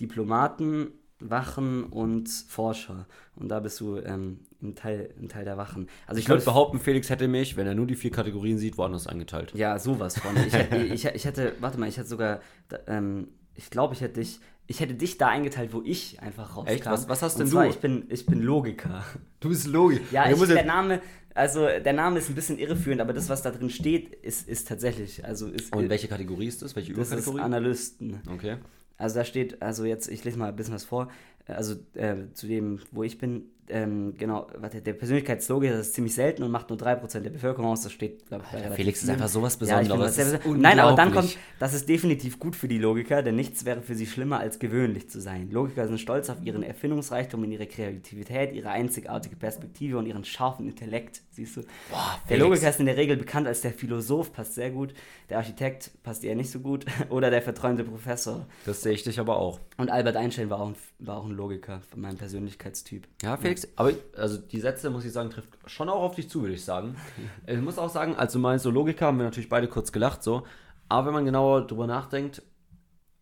[0.00, 0.88] Diplomaten,
[1.20, 3.06] Wachen und Forscher.
[3.34, 5.88] Und da bist du ähm, im, Teil, im Teil der Wachen.
[6.06, 8.76] Also Ich ich würde behaupten, Felix hätte mich, wenn er nur die vier Kategorien sieht,
[8.76, 9.52] woanders eingeteilt.
[9.54, 10.36] ja, sowas von.
[10.46, 12.40] Ich, hätte- ich, ich hätte, warte mal, ich hätte sogar,
[12.86, 16.72] ähm, ich glaube, ich hätte dich, ich hätte dich da eingeteilt, wo ich einfach rauskam.
[16.72, 16.86] Echt?
[16.86, 17.70] Was- was hast Und denn zwar, du?
[17.70, 19.04] Ich bin, ich bin Logiker.
[19.40, 20.00] Du bist logisch.
[20.10, 21.00] Ja, ich, der Name,
[21.34, 24.66] also der Name ist ein bisschen irreführend, aber das, was da drin steht, ist, ist
[24.68, 26.74] tatsächlich, also ist, Und welche Kategorie ist das?
[26.74, 27.40] Welche das ist Überkategorie?
[27.42, 28.20] Analysten.
[28.32, 28.56] Okay.
[28.98, 31.10] Also da steht, also jetzt, ich lese mal ein bisschen was vor,
[31.46, 36.14] also äh, zu dem, wo ich bin, ähm, genau, warte, der Persönlichkeitslogiker, das ist ziemlich
[36.14, 39.02] selten und macht nur 3% der Bevölkerung aus, das steht, glaube ich, bei relativ Felix
[39.02, 40.18] ist einfach sowas Ja, Besonderes.
[40.18, 40.62] ist besonders.
[40.62, 43.94] Nein, aber dann kommt, das ist definitiv gut für die Logiker, denn nichts wäre für
[43.94, 45.50] sie schlimmer, als gewöhnlich zu sein.
[45.50, 50.66] Logiker sind stolz auf ihren Erfindungsreichtum und ihre Kreativität, ihre einzigartige Perspektive und ihren scharfen
[50.68, 51.62] Intellekt, siehst du.
[51.90, 52.38] Boah, Der.
[52.38, 54.94] Logiker ist in der Regel bekannt als der Philosoph, passt sehr gut.
[55.30, 56.84] Der Architekt passt eher nicht so gut.
[57.10, 58.46] Oder der verträumte Professor.
[58.64, 59.58] Das sehe ich dich aber auch.
[59.76, 63.06] Und Albert Einstein war auch ein, war auch ein Logiker von meinem Persönlichkeitstyp.
[63.22, 66.42] Ja, Felix, aber also die Sätze, muss ich sagen, trifft schon auch auf dich zu,
[66.42, 66.96] würde ich sagen.
[67.46, 70.22] ich muss auch sagen, als du meinst, so Logiker, haben wir natürlich beide kurz gelacht,
[70.22, 70.42] so.
[70.88, 72.42] Aber wenn man genauer drüber nachdenkt,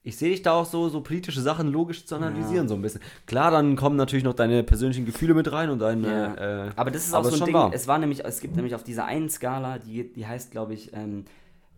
[0.06, 3.00] ich sehe dich da auch so, so politische Sachen logisch zu analysieren, so ein bisschen.
[3.24, 6.06] Klar, dann kommen natürlich noch deine persönlichen Gefühle mit rein und deine.
[6.06, 6.66] Ja.
[6.66, 7.54] Äh, aber das ist auch so ein Ding.
[7.54, 7.70] wahr.
[7.72, 10.92] Es war nämlich, es gibt nämlich auf dieser einen Skala, die, die heißt, glaube ich,
[10.92, 11.24] ähm,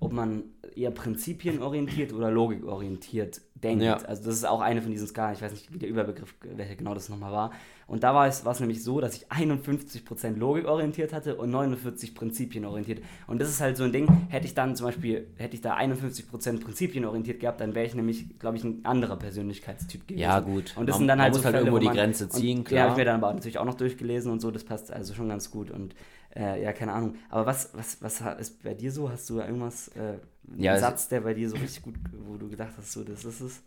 [0.00, 0.42] ob man
[0.74, 3.84] eher prinzipienorientiert oder logikorientiert denkt.
[3.84, 3.94] Ja.
[3.94, 5.34] Also das ist auch eine von diesen Skalen.
[5.34, 7.52] Ich weiß nicht, wie der Überbegriff, welcher genau das nochmal war.
[7.88, 12.14] Und da war es, war es nämlich so, dass ich 51% logikorientiert hatte und 49%
[12.14, 13.00] prinzipienorientiert.
[13.28, 15.76] Und das ist halt so ein Ding, hätte ich dann zum Beispiel, hätte ich da
[15.76, 20.20] 51% prinzipienorientiert gehabt, dann wäre ich nämlich, glaube ich, ein anderer Persönlichkeitstyp gewesen.
[20.20, 20.72] Ja, gut.
[20.76, 21.96] Und das Man- sind dann man halt muss so halt Fälle, irgendwo wo die man-
[21.96, 22.96] Grenze ziehen, und, Ja, habe ich klar.
[22.96, 25.70] mir dann aber natürlich auch noch durchgelesen und so, das passt also schon ganz gut
[25.70, 25.94] und
[26.34, 27.14] äh, ja, keine Ahnung.
[27.30, 29.08] Aber was, was, was ist bei dir so?
[29.10, 30.18] Hast du irgendwas, äh,
[30.52, 31.94] einen Ja, Satz, der bei dir so richtig gut,
[32.26, 33.62] wo du gedacht hast, so, das ist es?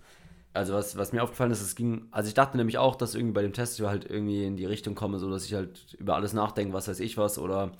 [0.53, 3.33] Also was, was mir aufgefallen ist, es ging, also ich dachte nämlich auch, dass irgendwie
[3.33, 6.15] bei dem Test ich halt irgendwie in die Richtung komme, so dass ich halt über
[6.15, 7.71] alles nachdenke, was weiß ich was, oder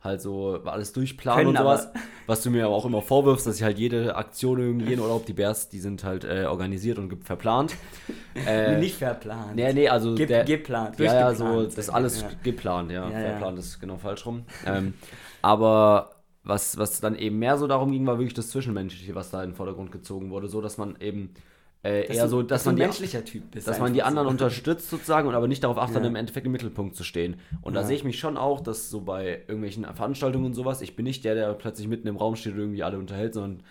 [0.00, 1.88] halt so alles durchplanen Können und sowas.
[2.26, 5.24] Was du mir aber auch immer vorwirfst, dass ich halt jede Aktion irgendwie, jeden Urlaub,
[5.24, 7.74] die Bears, die sind halt äh, organisiert und verplant.
[8.46, 9.56] äh, Nicht verplant.
[9.56, 12.28] Nee, nee, also Ge der, geplant, Ja, ja, so, das ich, alles ja.
[12.42, 13.08] geplant, ja.
[13.08, 13.28] Ja, ja.
[13.30, 14.44] Verplant ist genau falsch rum.
[14.66, 14.92] ähm,
[15.40, 16.10] aber
[16.44, 19.50] was, was dann eben mehr so darum ging, war wirklich das Zwischenmenschliche, was da in
[19.50, 21.34] den Vordergrund gezogen wurde, so dass man eben
[21.82, 23.68] äh, Dass eher du- so, dass du man ein die, menschlicher Typ bist.
[23.68, 24.30] dass man die anderen so.
[24.32, 26.08] unterstützt sozusagen und aber nicht darauf achtet, Ja.
[26.08, 27.36] im Endeffekt im Mittelpunkt zu stehen.
[27.62, 27.86] Und da Ja.
[27.86, 31.24] sehe ich mich schon auch, dass so bei irgendwelchen Veranstaltungen und sowas, ich bin nicht
[31.24, 33.62] der, der plötzlich mitten im Raum steht und irgendwie alle unterhält, sondern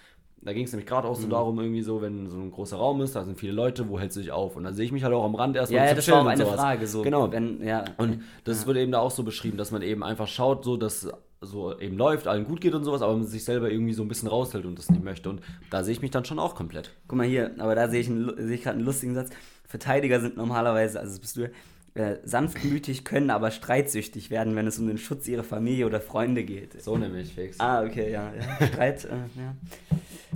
[0.41, 1.23] da ging es nämlich gerade auch Mhm.
[1.23, 3.99] so darum, irgendwie so, wenn so ein großer Raum ist, da sind viele Leute, wo
[3.99, 4.55] hältst du dich auf?
[4.55, 6.25] Und dann sehe ich mich halt auch am Rand erstmal Ja, ja, das war auch
[6.27, 6.55] eine sowas.
[6.59, 6.87] Frage.
[6.87, 7.29] So, Genau.
[7.31, 10.63] Wenn, ja, Und das wird eben da auch so beschrieben, dass man eben einfach schaut,
[10.63, 11.09] so dass
[11.47, 14.07] so eben läuft, allen gut geht und sowas, aber man sich selber irgendwie so ein
[14.07, 15.29] bisschen raushält und das nicht möchte.
[15.29, 16.91] Und da sehe ich mich dann schon auch komplett.
[17.07, 19.29] Guck mal hier, aber da sehe ich, einen sehe ich gerade einen lustigen Satz.
[19.67, 21.49] Verteidiger sind normalerweise, also das bist du,
[21.93, 26.43] äh, sanftmütig, können aber streitsüchtig werden, wenn es um den Schutz ihrer Familie oder Freunde
[26.43, 26.79] geht.
[26.81, 27.59] So nämlich, Fix.
[27.59, 28.31] Ah, okay, ja.
[28.59, 28.67] ja.
[28.67, 29.55] Streit, äh, ja.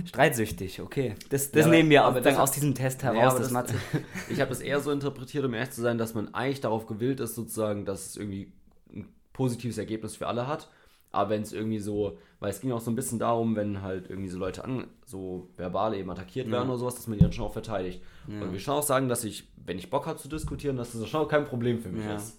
[0.04, 1.14] Streitsüchtig, okay.
[1.30, 3.74] Das, das Ja, nehmen wir aber aus, das- aus diesem Test heraus, das, das-.
[4.30, 7.20] Ich habe das eher so interpretiert, um ehrlich zu sein, dass man eigentlich darauf gewillt
[7.20, 8.52] ist, sozusagen, dass es irgendwie
[8.92, 10.68] ein positives Ergebnis für alle hat.
[11.12, 14.08] Aber wenn es irgendwie so, weil es ging auch so ein bisschen darum, wenn halt
[14.08, 17.32] irgendwie so Leute an, so verbal eben attackiert werden oder sowas, dass man die dann
[17.32, 18.02] schon auch verteidigt.
[18.26, 21.06] Und wir schon auch sagen, dass ich, wenn ich Bock habe zu diskutieren, dass das
[21.08, 22.16] schon auch kein Problem für mich Ja.
[22.16, 22.38] ist.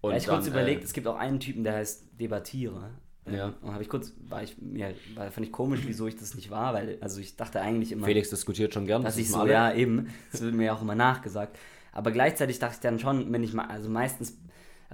[0.00, 2.90] Und ja, ich kurz überlegt, äh, es gibt auch einen Typen, der heißt Debattierer.
[3.26, 3.54] Ähm, Ja.
[3.62, 6.50] Und habe ich kurz, war ich mir, war, fand ich komisch, wieso ich das nicht
[6.50, 9.02] war, weil, also ich dachte eigentlich immer, Felix diskutiert schon gern.
[9.02, 9.52] dass das ich so, alle.
[9.52, 11.56] ja, eben, das wird mir ja auch immer nachgesagt.
[11.92, 14.36] Aber gleichzeitig dachte ich dann schon, wenn ich mal, also meistens,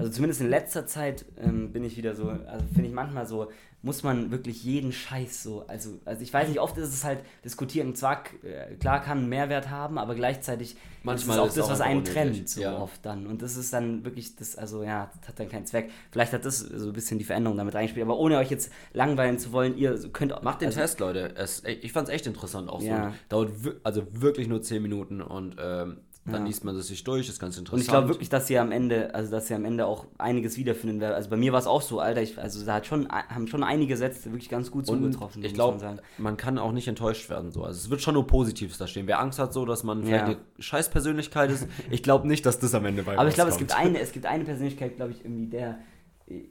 [0.00, 3.48] also zumindest in letzter Zeit ähm, bin ich wieder so, also finde ich manchmal so,
[3.82, 7.20] muss man wirklich jeden Scheiß so, also, also ich weiß nicht, oft ist es halt
[7.44, 11.56] diskutieren, zwar, äh, klar kann einen Mehrwert haben, aber gleichzeitig Manchmal ist es auch ist
[11.56, 12.78] das, auch was einen trennt, so ja.
[12.78, 13.26] oft dann.
[13.26, 15.90] Und das ist dann wirklich, das, also ja, das hat dann keinen Zweck.
[16.10, 19.38] Vielleicht hat das so ein bisschen die Veränderung damit reingespielt, aber ohne euch jetzt langweilen
[19.38, 21.34] zu wollen, ihr könnt Macht den also, Test, Leute.
[21.36, 23.10] Es, ich fand es echt interessant auch Ja.
[23.10, 23.16] so.
[23.30, 25.98] Dauert also wirklich nur 10 Minuten und ähm,
[26.32, 26.46] dann Ja.
[26.48, 27.74] liest man das sich durch, ist ganz interessant.
[27.74, 30.56] Und ich glaube wirklich, dass ihr am Ende, also dass ihr am Ende auch einiges
[30.56, 31.16] wiederfinden werdet.
[31.16, 33.62] Also bei mir war es auch so, Alter, ich, also da hat schon, haben schon
[33.62, 35.44] einige Sätze wirklich ganz gut zugetroffen.
[35.44, 37.50] ich glaube, man man kann auch nicht enttäuscht werden.
[37.50, 37.64] So.
[37.64, 39.06] Also es wird schon nur Positives da stehen.
[39.06, 40.32] Wer Angst hat, so, dass man vielleicht Ja.
[40.34, 43.58] eine Scheißpersönlichkeit ist, ich glaube nicht, dass das am Ende bei Aber ich glaube, es
[43.58, 45.78] gibt eine, es gibt eine Persönlichkeit, glaube ich, irgendwie der,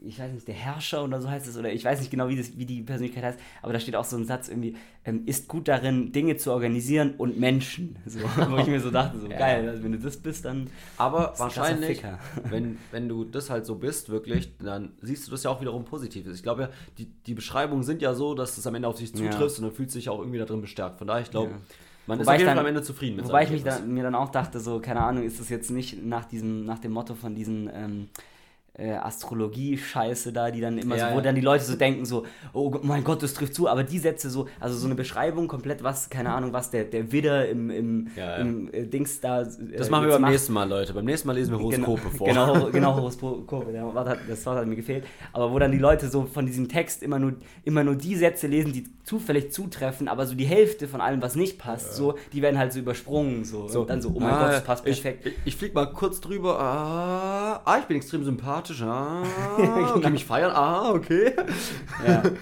[0.02, 2.36] ich weiß nicht, der Herrscher oder so heißt es, oder ich weiß nicht genau, wie,
[2.36, 5.48] das, wie die Persönlichkeit heißt, aber da steht auch so ein Satz irgendwie, ähm, ist
[5.48, 7.96] gut darin, Dinge zu organisieren und Menschen.
[8.04, 8.18] So,
[8.50, 9.38] wo ich mir so dachte, so Ja.
[9.38, 12.02] geil, also wenn du das bist, dann Aber wahrscheinlich,
[12.50, 15.84] wenn, wenn du das halt so bist, wirklich, dann siehst du das ja auch wiederum
[15.84, 16.26] positiv.
[16.26, 19.10] Ich glaube ja, die, die Beschreibungen sind ja so, dass es am Ende auf sich
[19.18, 19.30] Ja.
[19.30, 20.98] zutrifft und dann fühlt sich auch irgendwie da drin bestärkt.
[20.98, 21.58] Von daher, ich glaube, Ja.
[22.06, 24.14] man Wobei ist ich dann- am Ende zufrieden mit Wobei ich mich da, mir dann
[24.14, 27.34] auch dachte, so, keine Ahnung, ist das jetzt nicht nach diesem, nach dem Motto von
[27.34, 28.08] diesen ähm,
[28.74, 31.22] äh, Astrologie-Scheiße da, die dann immer Ja, so, wo ja.
[31.22, 34.30] dann die Leute so denken, so, oh mein Gott, das trifft zu, aber die Sätze
[34.30, 38.08] so, also so eine Beschreibung komplett, was, keine Ahnung, was der, der Widder im, im,
[38.16, 39.42] Ja, im äh, Dings da.
[39.42, 40.32] Äh, Das machen wir beim macht.
[40.32, 40.94] nächsten Mal, Leute.
[40.94, 42.26] Beim nächsten Mal lesen wir Horoskope genau, vor.
[42.26, 43.72] Genau, genau Horoskope.
[44.28, 45.04] Das Wort hat mir gefehlt.
[45.32, 48.46] Aber wo dann die Leute so von diesem Text immer nur, immer nur die Sätze
[48.46, 52.42] lesen, die zufällig zutreffen, aber so die Hälfte von allem, was nicht passt, so, die
[52.42, 53.44] werden halt so übersprungen.
[53.44, 53.62] So.
[53.62, 55.26] Und dann so, oh mein ah, Gott, das passt ich, perfekt.
[55.26, 56.60] Ich, ich flieg mal kurz drüber.
[56.60, 58.59] Ah, ah, ich bin extrem sympathisch.
[58.82, 59.22] Ah,
[59.56, 59.94] Genau.
[59.96, 60.52] okay, mich feiern.
[60.52, 61.32] Ah, okay.
[62.06, 62.22] Ja.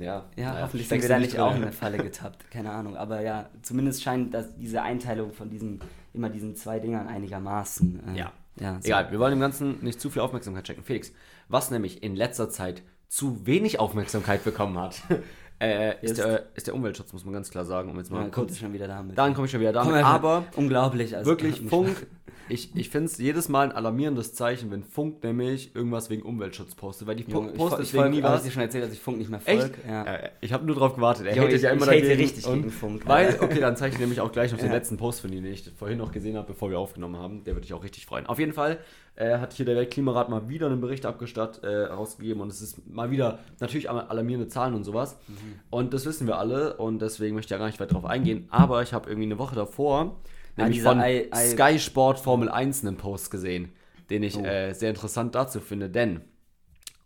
[0.00, 2.48] Ja, Ja, naja, hoffentlich sind wir da nicht auch in eine Falle getappt.
[2.52, 2.96] Keine Ahnung.
[2.96, 5.80] Aber ja, zumindest scheint dass diese Einteilung von diesen,
[6.14, 8.14] immer diesen zwei Dingern einigermaßen.
[8.14, 8.32] Äh, Ja.
[8.60, 8.86] ja so.
[8.86, 10.84] Egal, wir wollen dem Ganzen nicht zu viel Aufmerksamkeit schenken.
[10.84, 11.10] Felix,
[11.48, 15.02] was nämlich in letzter Zeit zu wenig Aufmerksamkeit bekommen hat,
[15.60, 17.90] äh, ist, Ist- der, ist der Umweltschutz, muss man ganz klar sagen.
[17.90, 18.56] Um jetzt mal Ja, kurz.
[18.56, 19.18] schon wieder damit.
[19.18, 19.94] Dann komme ich schon wieder damit.
[19.94, 21.16] Komm, Aber unglaublich.
[21.16, 22.06] Also, wirklich, Funk,
[22.48, 26.74] ich, ich finde es jedes Mal ein alarmierendes Zeichen, wenn Funk nämlich irgendwas wegen Umweltschutz
[26.74, 28.40] postet, weil die Junge, Funk ich, postet ich deswegen folge, nie was.
[28.40, 29.60] ich dir schon erzählt, dass ich Funk nicht mehr Echt?
[29.60, 29.76] folge.
[29.88, 30.04] Ja.
[30.04, 31.26] Äh, ich habe nur drauf gewartet.
[31.26, 32.20] Er ich- ja immer ich dagegen.
[32.20, 33.02] richtig und gegen Funk.
[33.06, 34.74] Weil, okay, dann zeige ich nämlich auch gleich noch den Ja.
[34.74, 37.44] letzten Post von Ihnen, den ich vorhin noch gesehen habe, bevor wir aufgenommen haben.
[37.44, 38.26] Der würde dich auch richtig freuen.
[38.26, 38.78] Auf jeden Fall
[39.16, 42.86] äh, hat hier der Weltklimarat mal wieder einen Bericht abgestattet, äh, rausgegeben und es ist
[42.88, 45.16] mal wieder natürlich al- alarmierende Zahlen und sowas.
[45.26, 45.34] Mhm.
[45.70, 48.46] Und das wissen wir alle und deswegen möchte ich ja gar nicht weiter darauf eingehen.
[48.50, 50.20] Aber ich habe irgendwie eine Woche davor
[50.58, 53.72] nämlich dieser von I- I- Sky Sport Formel 1 einen Post gesehen,
[54.10, 54.44] den ich Oh.
[54.44, 56.20] äh, sehr interessant dazu finde, denn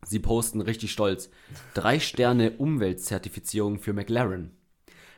[0.04, 1.30] Sie posten richtig stolz.
[1.74, 4.50] Drei Sterne Umweltzertifizierung für McLaren.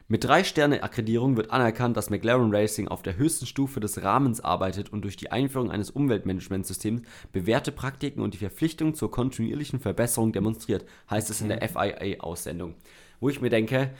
[0.08, 4.42] Mit drei Sterne Akkreditierung wird anerkannt, dass McLaren Racing auf der höchsten Stufe des Rahmens
[4.42, 7.00] arbeitet und durch die Einführung eines Umweltmanagementsystems
[7.32, 12.74] bewährte Praktiken und die Verpflichtung zur kontinuierlichen Verbesserung demonstriert, heißt es in der FIA-Aussendung.
[13.20, 13.90] Wo ich mir denke,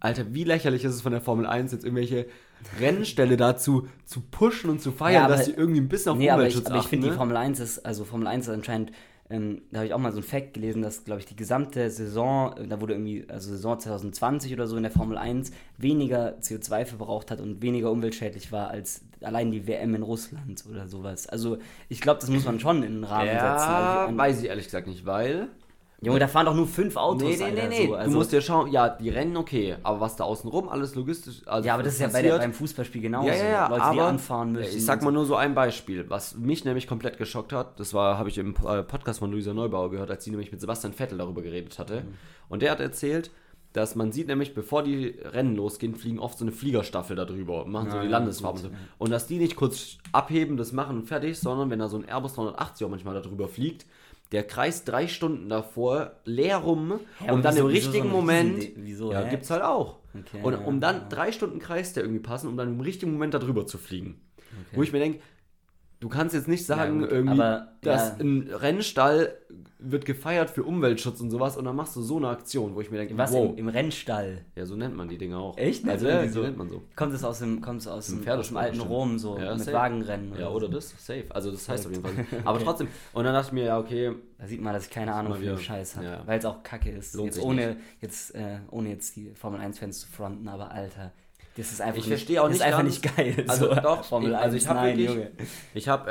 [0.00, 2.26] Alter, wie lächerlich ist es von der Formel 1 jetzt irgendwelche
[2.80, 6.18] Rennställe dazu zu pushen und zu feiern, Ja, aber- dass sie irgendwie ein bisschen auf
[6.18, 7.16] Nee, aber ich, Umweltschutz aber ich finde, die ne?
[7.16, 8.92] Formel 1 ist, also Formel 1 ist anscheinend,
[9.28, 11.90] ähm, da habe ich auch mal so ein Fact gelesen, dass, glaube ich, die gesamte
[11.90, 16.38] Saison, äh, da wurde irgendwie, also Saison 2020 oder so in der Formel 1 weniger
[16.40, 21.26] CO2 verbraucht hat und weniger umweltschädlich war als allein die WM in Russland oder sowas.
[21.26, 23.40] Also ich glaube, das muss man schon in den Rahmen setzen.
[23.42, 25.48] ja, Also, weiß ich ehrlich gesagt nicht, weil
[26.02, 27.22] Junge, da fahren doch nur fünf Autos.
[27.22, 27.86] Nee, nee, nee, Alter, nee.
[27.86, 27.94] So.
[27.94, 30.94] Also, du musst ja schauen, ja, die Rennen okay, aber was da außen rum alles
[30.94, 31.40] logistisch.
[31.46, 33.28] Also ja, aber das ist ja bei der, beim Fußballspiel genauso.
[33.28, 34.76] ja, ja, ja, Leute, aber die anfahren müssen.
[34.76, 37.80] Ich sag mal nur so ein Beispiel, was mich nämlich komplett geschockt hat.
[37.80, 40.60] Das war, habe ich im äh, Podcast von Luisa Neubauer gehört, als sie nämlich mit
[40.60, 42.02] Sebastian Vettel darüber geredet hatte.
[42.02, 42.14] Mhm.
[42.50, 43.30] Und der hat erzählt,
[43.72, 47.72] dass man sieht nämlich, bevor die Rennen losgehen, fliegen oft so eine Fliegerstaffel darüber und
[47.72, 48.62] machen so Ja, die ja, Landesfarben.
[48.62, 48.84] gut, und, so.
[48.98, 52.08] und dass die nicht kurz abheben, das machen und fertig, sondern wenn da so ein
[52.08, 53.84] Airbus 380 auch manchmal darüber fliegt,
[54.32, 58.06] der kreist drei Stunden davor leer rum, Ja, um aber dann wieso- im so richtigen
[58.06, 58.56] ein Moment.
[58.58, 59.30] Riesen- wieso, ja, hä?
[59.30, 59.98] gibt's halt auch.
[60.14, 63.34] Okay, und um dann drei Stunden kreist der irgendwie passen, um dann im richtigen Moment
[63.34, 64.20] darüber zu fliegen.
[64.72, 65.20] Wo ich mir denke,
[66.00, 68.24] du kannst jetzt nicht sagen, gut, irgendwie, aber, dass ja.
[68.24, 69.34] ein Rennstall
[69.78, 72.90] wird gefeiert für Umweltschutz und sowas und dann machst du so eine Aktion, wo ich
[72.90, 73.50] mir denke, Was wow.
[73.50, 74.44] im, im Rennstall?
[74.54, 75.56] ja, so nennt man die Dinge auch.
[75.56, 75.86] Echt?
[75.88, 76.82] Also, ja, so- nennt man so.
[76.96, 78.80] Kommt es aus dem, kommt es aus dem, aus dem alten.
[78.80, 79.76] Rom so, Ja, mit safe.
[79.76, 80.56] Wagenrennen Ja, so.
[80.56, 81.24] oder das, safe.
[81.30, 82.26] Also das heißt auf jeden Fall.
[82.30, 82.36] so.
[82.44, 85.14] Aber trotzdem, und dann dachte ich mir, ja, okay, Da sieht man, dass ich keine
[85.14, 86.22] Ahnung von dem Scheiß habe, ja.
[86.26, 87.14] weil es auch kacke ist.
[87.14, 91.12] Lohnt jetzt sich ohne, jetzt, äh, ohne jetzt die Formel 1-Fans zu fronten, aber Alter,
[91.56, 93.44] das ist einfach Ich nicht, verstehe auch das nicht ist einfach ganz- nicht geil.
[93.48, 93.80] Also so.
[93.82, 95.30] doch, Formel ich- 1, also ich hab nein, wirklich- Junge.
[95.74, 96.10] Ich habe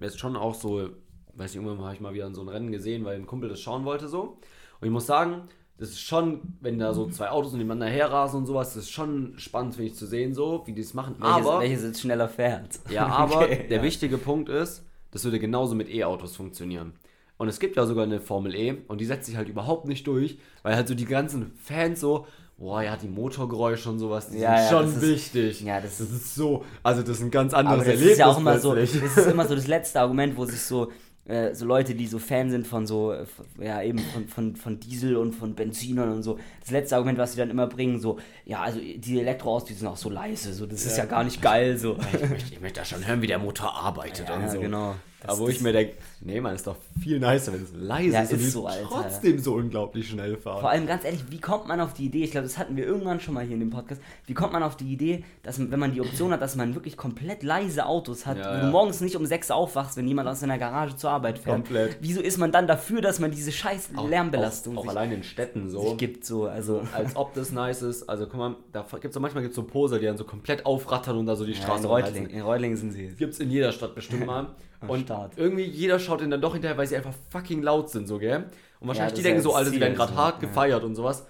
[0.00, 0.88] äh, jetzt schon auch so,
[1.34, 3.48] weiß nicht, irgendwann habe ich mal wieder in so ein Rennen gesehen, weil ein Kumpel
[3.48, 4.38] das schauen wollte so.
[4.80, 5.42] Und ich muss sagen,
[5.78, 9.34] das ist schon, wenn da so zwei Autos nebeneinander herrasen und sowas, das ist schon
[9.38, 11.16] spannend, finde ich, zu sehen, so, wie die es machen.
[11.18, 12.80] Welches, aber, welches jetzt schneller fährt.
[12.90, 13.82] ja, aber Okay, der ja.
[13.82, 16.92] wichtige Punkt ist, das würde genauso mit E-Autos funktionieren.
[17.38, 20.06] Und es gibt ja sogar eine Formel E und die setzt sich halt überhaupt nicht
[20.06, 22.26] durch, weil halt so die ganzen Fans so,
[22.60, 25.60] boah, ja, die Motorgeräusche und sowas, die Ja, sind ja, schon das ist- wichtig.
[25.62, 28.18] ja, das das ist so, also das ist ein ganz anderes Aber das Erlebnis ist
[28.18, 30.92] ja auch immer so, das ist immer so das letzte Argument, wo sich so,
[31.24, 33.14] äh, so Leute, die so Fan sind von so,
[33.58, 37.32] ja eben von, von, von Diesel und von Benzinern und so, das letzte Argument, was
[37.32, 40.66] sie dann immer bringen, so, ja, also die Elektroautos, die sind auch so leise, so,
[40.66, 41.96] das ist ja gar nicht geil, so.
[42.12, 44.60] Ich möchte, ich möchte da schon hören, wie der Motor arbeitet Ja, und so.
[44.60, 44.96] genau.
[45.22, 48.08] Das- Aber wo ich mir denke, nee, man, ist doch viel nicer, wenn es leise
[48.14, 48.86] Ja, ist und ist so, Alter.
[48.88, 50.60] trotzdem so unglaublich schnell fahren.
[50.60, 52.86] Vor allem ganz ehrlich, wie kommt man auf die Idee, ich glaube, das hatten wir
[52.86, 55.78] irgendwann schon mal hier in dem Podcast, wie kommt man auf die Idee, dass wenn
[55.78, 58.60] man die Option hat, dass man wirklich komplett leise Autos hat, Ja, wo ja.
[58.62, 61.56] du morgens nicht um sechs aufwachst, wenn jemand aus seiner Garage zur Arbeit fährt.
[61.56, 61.98] Komplett.
[62.00, 65.22] Wieso ist man dann dafür, dass man diese scheiß Lärmbelastung auch, auch sich, allein in
[65.22, 65.96] Städten so.
[65.96, 66.82] gibt, so, also...
[66.94, 68.08] als ob das nice ist.
[68.08, 71.18] Also guck mal, da gibt's so manchmal gibt's so Poser, die dann so komplett aufrattern
[71.18, 73.08] und da so die Ja, Straße in Reutlingen, in Reutlingen sind sie.
[73.18, 74.48] Gibt's in jeder Stadt bestimmt mal.
[74.88, 75.32] Und Start.
[75.36, 78.46] irgendwie jeder schaut ihnen dann doch hinterher, weil sie einfach fucking laut sind, so, gell?
[78.80, 80.48] Und wahrscheinlich das die denken ja so, Alter, sie werden gerade hart ja.
[80.48, 81.26] gefeiert und sowas.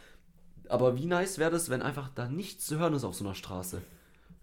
[0.69, 3.35] Aber wie nice wäre das, wenn einfach da nichts zu hören ist auf so einer
[3.35, 3.83] Straße?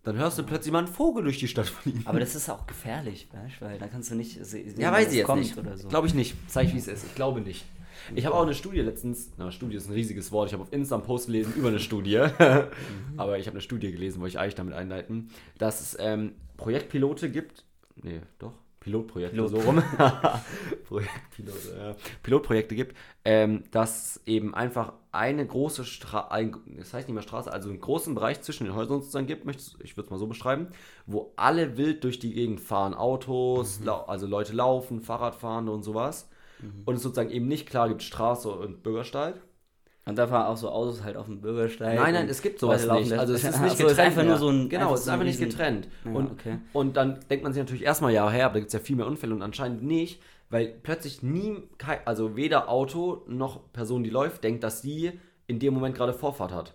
[0.03, 2.01] Dann hörst du plötzlich mal einen Vogel durch die Stadt fliegen.
[2.05, 3.61] Aber das ist auch gefährlich, weißt?
[3.61, 5.57] weil da kannst du nicht sehen, Ja, weiß ich jetzt nicht.
[5.57, 5.87] oder so.
[5.87, 6.35] Glaube ich nicht.
[6.47, 7.05] Zeig ich, wie es ist.
[7.05, 7.65] Ich glaube nicht.
[8.15, 10.71] Ich habe auch eine Studie letztens, na, Studie ist ein riesiges Wort, ich habe auf
[10.71, 12.17] Insta einen Post gelesen über eine Studie,
[13.17, 17.29] aber ich habe eine Studie gelesen, wollte ich eigentlich damit einleiten, dass es ähm, Projektpilote
[17.29, 18.53] gibt, nee, doch,
[18.87, 19.49] Pilotprojekte, Pilot.
[19.49, 19.83] so rum,
[20.87, 21.95] Projektpilote, ja.
[22.23, 27.51] Pilotprojekte gibt, ähm, dass eben einfach eine große Straße, ein, das heißt nicht mehr Straße,
[27.51, 29.45] also einen großen Bereich zwischen den Häusern sozusagen gibt,
[29.83, 30.67] ich würde es mal so beschreiben,
[31.05, 36.29] wo alle wild durch die Gegend fahren, Autos, lau also Leute laufen, Fahrradfahrende und sowas.
[36.85, 39.35] Und es sozusagen eben nicht klar gibt Straße und Bürgersteig.
[40.07, 41.95] Und da fahren auch so Autos halt auf dem Bürgersteig.
[41.99, 43.13] Nein, nein, es gibt sowas laufen nicht.
[43.19, 43.99] Also es ist nicht so, getrennt.
[43.99, 45.87] einfach nur so ein genau, es ist einfach ein nicht getrennt.
[46.05, 46.57] Ja, und, okay.
[46.73, 48.95] und dann denkt man sich natürlich erstmal, ja, her, aber da gibt es ja viel
[48.95, 51.57] mehr Unfälle und anscheinend nicht, weil plötzlich nie,
[52.05, 55.11] also weder Auto noch Person, die läuft, denkt, dass sie
[55.45, 56.73] in dem Moment gerade Vorfahrt hat.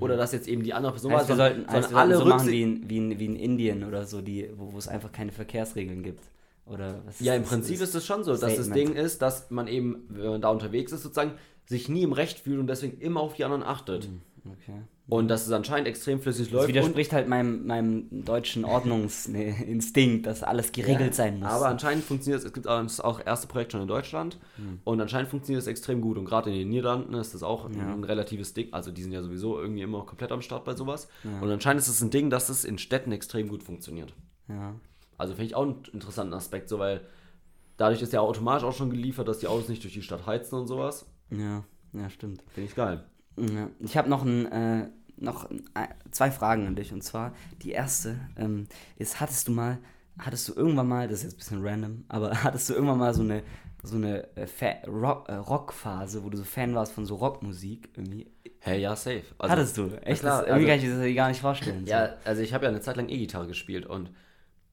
[0.00, 1.16] Oder dass jetzt eben die andere Person Mhm.
[1.18, 3.84] Heißt, wir sondern- sollten, sondern alle so machen wie in, wie, in, wie in Indien
[3.84, 6.24] oder so, die, wo, wo es einfach keine Verkehrsregeln gibt.
[6.66, 7.44] Oder was Ja, im?
[7.44, 8.76] Prinzip ist es schon so, dass das Statement.
[8.76, 11.34] Ding ist, dass man eben, wenn man da unterwegs ist, sozusagen,
[11.66, 14.08] sich nie im Recht fühlt und deswegen immer auf die anderen achtet.
[14.44, 14.80] Okay.
[15.08, 16.68] Und dass es anscheinend extrem flüssig Das läuft.
[16.68, 21.48] widerspricht halt meinem, meinem deutschen Ordnungsinstinkt, dass alles geregelt Ja, sein muss.
[21.48, 24.80] Aber anscheinend funktioniert es, es gibt auch das erste Projekt schon in Deutschland Hm.
[24.84, 28.04] und anscheinend funktioniert es extrem gut und gerade in den Niederlanden ist das auch ein
[28.04, 31.08] relatives Ding, also die sind ja sowieso irgendwie immer komplett am Start bei sowas
[31.40, 34.14] und anscheinend ist es ein Ding, dass es in Städten extrem gut funktioniert.
[34.48, 34.74] ja.
[35.18, 37.00] Also finde ich auch einen interessanten Aspekt, so weil
[37.78, 40.56] dadurch ist ja automatisch auch schon geliefert, dass die Autos nicht durch die Stadt heizen
[40.58, 41.06] und sowas.
[41.30, 42.42] Ja, ja, stimmt.
[42.54, 43.04] Finde ich geil.
[43.36, 43.68] Ja.
[43.80, 46.92] Ich habe noch, ein, äh, noch ein, zwei Fragen an dich.
[46.92, 48.66] Und zwar, die erste ähm,
[48.96, 49.78] ist, hattest du mal,
[50.18, 53.14] hattest du irgendwann mal, das ist jetzt ein bisschen random, aber hattest du irgendwann mal
[53.14, 53.42] so eine,
[53.82, 58.30] so eine äh, Rock, äh, Rockphase, wo du so Fan warst von so Rockmusik irgendwie?
[58.60, 59.22] Hey, ja, safe.
[59.38, 59.90] Also, hattest du?
[60.02, 60.20] Echt?
[60.20, 61.84] klar, das, irgendwie also- kann ich das gar nicht vorstellen.
[61.84, 61.90] so.
[61.90, 64.10] Ja, also ich habe ja eine Zeit lang E-Gitarre gespielt und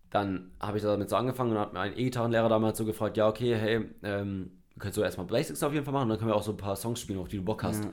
[0.09, 3.27] dann habe ich damit so angefangen und hat mir ein E-Gitarrenlehrer damals so gefragt, ja,
[3.27, 6.31] okay, hey, ähm, du könntest so erstmal Basics auf jeden Fall machen und dann können
[6.31, 7.83] wir auch so ein paar Songs spielen, auf die du Bock hast.
[7.83, 7.91] Ja.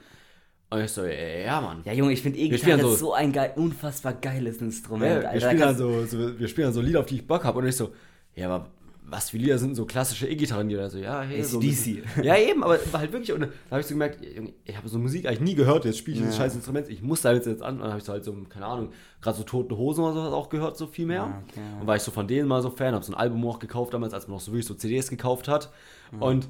[0.72, 1.80] Und ich so, ja, ja Mann.
[1.84, 5.10] Ja, Junge, ich finde E-Gitarre so- ist so ein geil, unfassbar geiles Instrument.
[5.10, 5.40] Ja, wir, Alter.
[5.40, 7.58] Da spielen dann so, so, wir spielen dann so Lieder, auf die ich Bock habe
[7.58, 7.90] und ich so,
[8.36, 8.68] ja, aber
[9.12, 10.88] was für Lieder sind so klassische E-Gitarren-Lieder?
[10.88, 11.58] So, ja, hey, so.
[11.58, 14.88] bisschen- Ja, eben, aber halt wirklich, und dann habe ich so gemerkt, Junge, ich habe
[14.88, 16.44] so Musik eigentlich nie gehört, jetzt spiele ich dieses Ja.
[16.44, 18.32] scheiß Instrument, ich muss da jetzt, jetzt an, und dann habe ich so halt so,
[18.48, 21.16] keine Ahnung, gerade so Tote Hosen oder sowas auch gehört, so viel mehr.
[21.16, 21.60] Ja, okay.
[21.80, 23.92] Und war ich so von denen mal so Fan, habe so ein Album auch gekauft
[23.92, 25.72] damals, als man noch so wirklich so CDs gekauft hat.
[26.20, 26.48] Und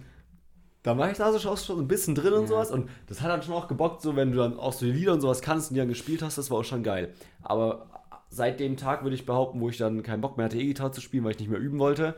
[0.82, 2.70] da war ich da so schon schon ein bisschen drin und sowas.
[2.70, 5.12] Und das hat dann schon auch gebockt, so wenn du dann auch so die Lieder
[5.12, 7.12] und sowas kannst und die dann gespielt hast, das war auch schon geil.
[7.42, 7.86] Aber
[8.30, 11.00] seit dem Tag würde ich behaupten, wo ich dann keinen Bock mehr hatte, E-Gitarre zu
[11.00, 12.14] spielen, weil ich nicht mehr üben wollte,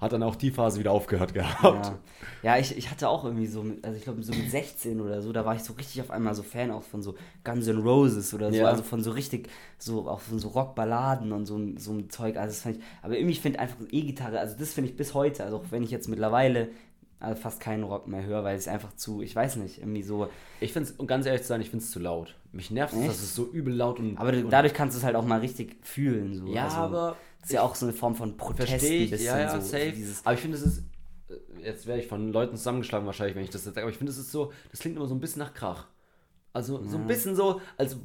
[0.00, 1.86] hat dann auch die Phase wieder aufgehört gehabt.
[1.86, 5.00] Ja, ja ich, ich hatte auch irgendwie so, mit- also ich glaube so mit 16
[5.00, 7.66] oder so, da war ich so richtig auf einmal so Fan auch von so Guns
[7.66, 8.66] N' Roses oder so, Ja.
[8.66, 12.52] also von so richtig, so auch von so Rockballaden und so, so ein Zeug, also
[12.54, 15.56] das fand ich, aber irgendwie finde einfach E-Gitarre, also das finde ich bis heute, also
[15.56, 16.68] auch wenn ich jetzt mittlerweile
[17.20, 20.28] also fast keinen Rock mehr höre, weil es einfach zu, ich weiß nicht, irgendwie so,
[20.60, 22.36] Ich finde es, um ganz ehrlich zu sein, ich finde es zu laut.
[22.52, 24.16] Mich nervt es, dass es so übel laut und.
[24.18, 26.46] aber und dadurch kannst du es halt auch mal richtig fühlen, so.
[26.46, 29.26] Ja, also, aber Das ist ja auch so eine Form von Protest Verstehe ich, bisschen
[29.26, 29.66] ja, ja, so.
[29.66, 29.94] safe.
[30.24, 30.84] Aber ich finde, es ist,
[31.28, 33.98] äh, jetzt werde ich von Leuten zusammengeschlagen wahrscheinlich, wenn ich das jetzt sage, aber ich
[33.98, 35.86] finde, es ist so, das klingt immer so ein bisschen nach Krach.
[36.52, 37.96] Also so ein bisschen so, als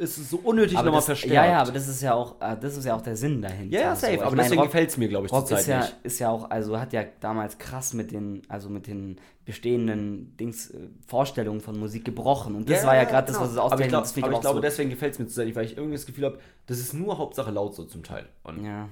[0.00, 1.34] ist es so unnötig aber nochmal das, verstärkt.
[1.34, 3.76] ja, ja, aber das ist ja auch, äh, das ist ja auch der Sinn dahinter.
[3.76, 5.66] ja, ja, safe, Ich aber mein, deswegen gefällt es mir, glaube ich, Rock zurzeit ist
[5.68, 5.96] ja, nicht.
[6.02, 10.70] ist ja auch, also hat ja damals krass mit den, also mit den bestehenden Dings,
[10.70, 12.54] äh, Vorstellungen von Musik gebrochen.
[12.54, 13.66] Und das war ja gerade das, was es genau.
[13.66, 14.60] Aber ich, glaub, aber ich glaube, so.
[14.60, 17.18] deswegen gefällt es mir zurzeit nicht, weil ich irgendwie das Gefühl habe, das ist nur
[17.18, 18.26] Hauptsache laut so zum Teil.
[18.42, 18.88] Und Ja.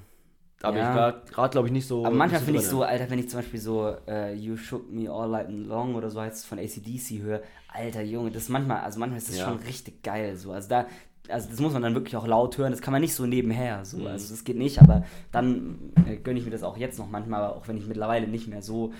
[0.61, 1.11] Bin Ja.
[1.24, 2.04] ich gerade, glaube ich, nicht so.
[2.04, 5.09] Aber manchmal finde ich so, Alter, wenn ich zum Beispiel so äh, You Shook Me
[5.09, 7.42] All Night Long oder so heißt es von ACDC höre,
[7.72, 9.44] Alter Junge, das manchmal, also manchmal ist das Ja.
[9.44, 10.34] schon richtig geil.
[10.36, 10.50] So.
[10.50, 10.86] Also da,
[11.28, 13.84] also das muss man dann wirklich auch laut hören, das kann man nicht so nebenher.
[13.84, 13.98] So.
[13.98, 14.06] Mhm.
[14.09, 17.44] Also das geht nicht, aber dann äh, gönne ich mir das auch jetzt noch manchmal,
[17.50, 18.92] auch wenn ich mittlerweile nicht mehr so,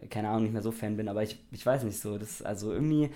[0.00, 2.42] äh, keine Ahnung, nicht mehr so Fan bin, aber ich, ich weiß nicht so, das
[2.42, 3.10] also irgendwie.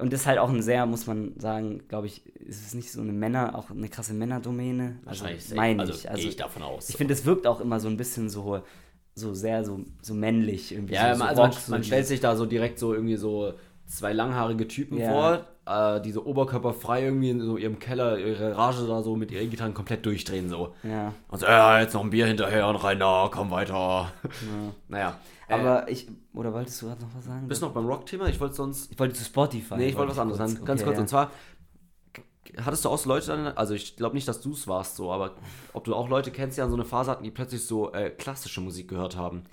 [0.00, 2.90] Und das ist halt auch ein sehr, muss man sagen, glaube ich, ist es nicht
[2.90, 4.98] so eine Männer, auch eine krasse Männerdomäne.
[5.06, 5.24] Also
[5.54, 6.08] meine Also ich.
[6.10, 6.88] Also gehe ich davon aus.
[6.88, 8.62] Ich finde, es wirkt auch immer so ein bisschen so,
[9.14, 10.94] so sehr so, so männlich irgendwie.
[10.94, 12.94] Ja, so, so also man, Rock, so man dieses- stellt sich da so direkt so
[12.94, 13.54] irgendwie so
[13.86, 15.10] zwei langhaarige Typen Ja.
[15.10, 19.30] vor, äh, die so oberkörperfrei irgendwie in so ihrem Keller ihre Rage da so mit
[19.30, 20.74] ihren Gitarren komplett durchdrehen so.
[20.82, 24.12] Ja, Und so, ja, jetzt noch ein Bier hinterher und rein da, komm weiter.
[24.88, 25.18] Naja.
[25.48, 27.46] äh, aber ich, oder wolltest du gerade noch was sagen?
[27.48, 28.26] bist noch beim Rock-Thema?
[28.28, 28.90] Ich wollte sonst.
[28.92, 29.76] ich wollte zu Spotify.
[29.76, 30.64] Nee, ich wollte was anderes sagen.
[30.64, 30.96] Ganz kurz.
[30.96, 31.00] ja.
[31.02, 31.30] Und zwar,
[32.64, 35.12] hattest du auch so Leute dann, also ich glaube nicht, dass du es warst so,
[35.12, 35.32] aber
[35.72, 38.10] ob du auch Leute kennst, die an so eine Phase hatten, die plötzlich so äh,
[38.10, 39.44] klassische Musik gehört haben.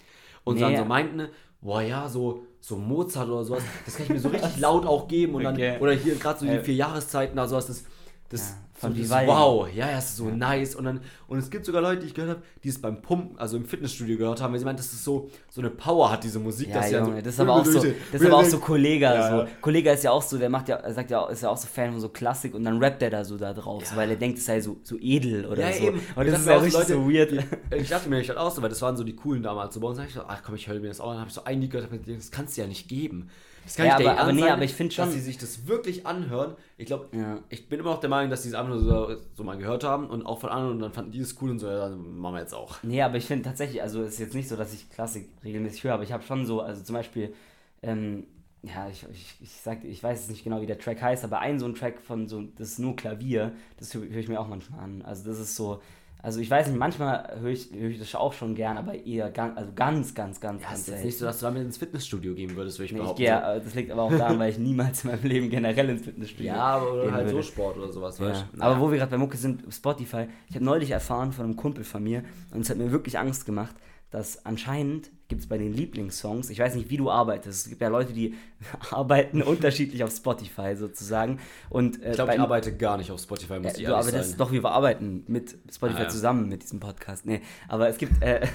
[0.44, 0.62] Und Nee.
[0.62, 1.28] dann so meinten,
[1.62, 5.08] boah ja, so, so Mozart oder sowas, das kann ich mir so richtig laut auch
[5.08, 5.36] geben.
[5.36, 5.72] Und Okay.
[5.74, 6.64] dann, oder hier gerade so die Äh.
[6.64, 7.84] vier Jahreszeiten, da sowas, das,
[8.30, 9.28] das, Ja, von so das Vivaldi.
[9.32, 10.76] wow, ja, ja, das ist so nice.
[10.76, 13.38] Und dann, und es gibt sogar Leute, die ich gehört habe, die es beim Pumpen,
[13.40, 16.24] also im Fitnessstudio gehört haben, weil sie meinen, dass es so, so eine Power hat,
[16.24, 18.60] diese Musik, Ja, dass Junge, das ist aber auch so, das ist aber auch so
[18.60, 19.14] Kollega.
[19.16, 19.36] Ja, so.
[19.44, 19.48] ja.
[19.62, 21.92] Kollega ist ja auch so, der macht ja, sagt ja, ist ja auch so Fan
[21.92, 24.38] von so Klassik und dann rappt er da so da drauf, so, weil er denkt,
[24.38, 25.84] es sei so, so edel oder Ja, so.
[25.88, 26.00] eben.
[26.16, 27.82] Und Ich das dachte ist ja auch so, richtig so Leute, weird.
[27.82, 29.74] Ich dachte mir nicht halt auch so, weil das waren so die coolen damals.
[29.74, 31.14] So bei uns habe ich so, ach komm, ich höre mir das auch an.
[31.14, 33.30] Dann habe ich so ein Lied gehört, das kannst du ja nicht geben.
[33.68, 35.14] Das kann Ja, nicht der aber- aber Ernst nee, sein, aber ich find schon- Dass
[35.14, 36.56] sie sich das wirklich anhören.
[36.78, 37.40] Ich glaube, Ja.
[37.50, 39.84] ich bin immer noch der Meinung, dass die es einfach nur so, so mal gehört
[39.84, 42.18] haben und auch von anderen und dann fanden die es cool und so, ja, dann
[42.18, 42.82] machen wir jetzt auch.
[42.84, 45.84] Nee, aber ich finde tatsächlich, also es ist jetzt nicht so, dass ich Klassik regelmäßig
[45.84, 47.34] höre, aber ich habe schon so, also zum Beispiel,
[47.82, 48.26] ähm,
[48.64, 51.40] ja, ich, ich, ich sag, ich weiß jetzt nicht genau, wie der Track heißt, aber
[51.40, 54.40] ein so ein Track von so, das ist nur Klavier, das höre hör ich mir
[54.40, 55.02] auch manchmal an.
[55.04, 55.82] Also das ist so,
[56.22, 59.30] also ich weiß nicht, manchmal höre ich, hör ich das auch schon gern, aber eher
[59.30, 61.78] ganz, also ganz, ganz, ganz, Ja, ganz ist jetzt nicht so, dass du damit ins
[61.78, 63.22] Fitnessstudio gehen würdest, würde ich Nee, ich behaupten.
[63.24, 66.04] gehe, äh, das liegt aber auch daran, weil ich niemals in meinem Leben generell ins
[66.04, 67.48] Fitnessstudio ja, aber gehen halt so würde.
[67.48, 68.30] Sport oder sowas, Ja.
[68.30, 68.62] weißt du.
[68.62, 71.84] Aber wo wir gerade bei Mucke sind, Spotify, ich habe neulich erfahren von einem Kumpel
[71.84, 73.76] von mir und es hat mir wirklich Angst gemacht,
[74.10, 77.82] dass anscheinend gibt es bei den Lieblingssongs, ich weiß nicht, wie du arbeitest, es gibt
[77.82, 78.36] ja Leute, die
[78.92, 81.40] arbeiten unterschiedlich auf Spotify sozusagen
[81.70, 83.96] und äh, Ich glaube, ich arbeite gar nicht auf Spotify, muss ja, ich du ehrlich
[83.98, 84.38] arbeitest sein.
[84.38, 86.10] doch, wir arbeiten mit Spotify Ah, ja.
[86.10, 87.26] zusammen mit diesem Podcast.
[87.26, 88.50] Nee, aber es gibt, äh, es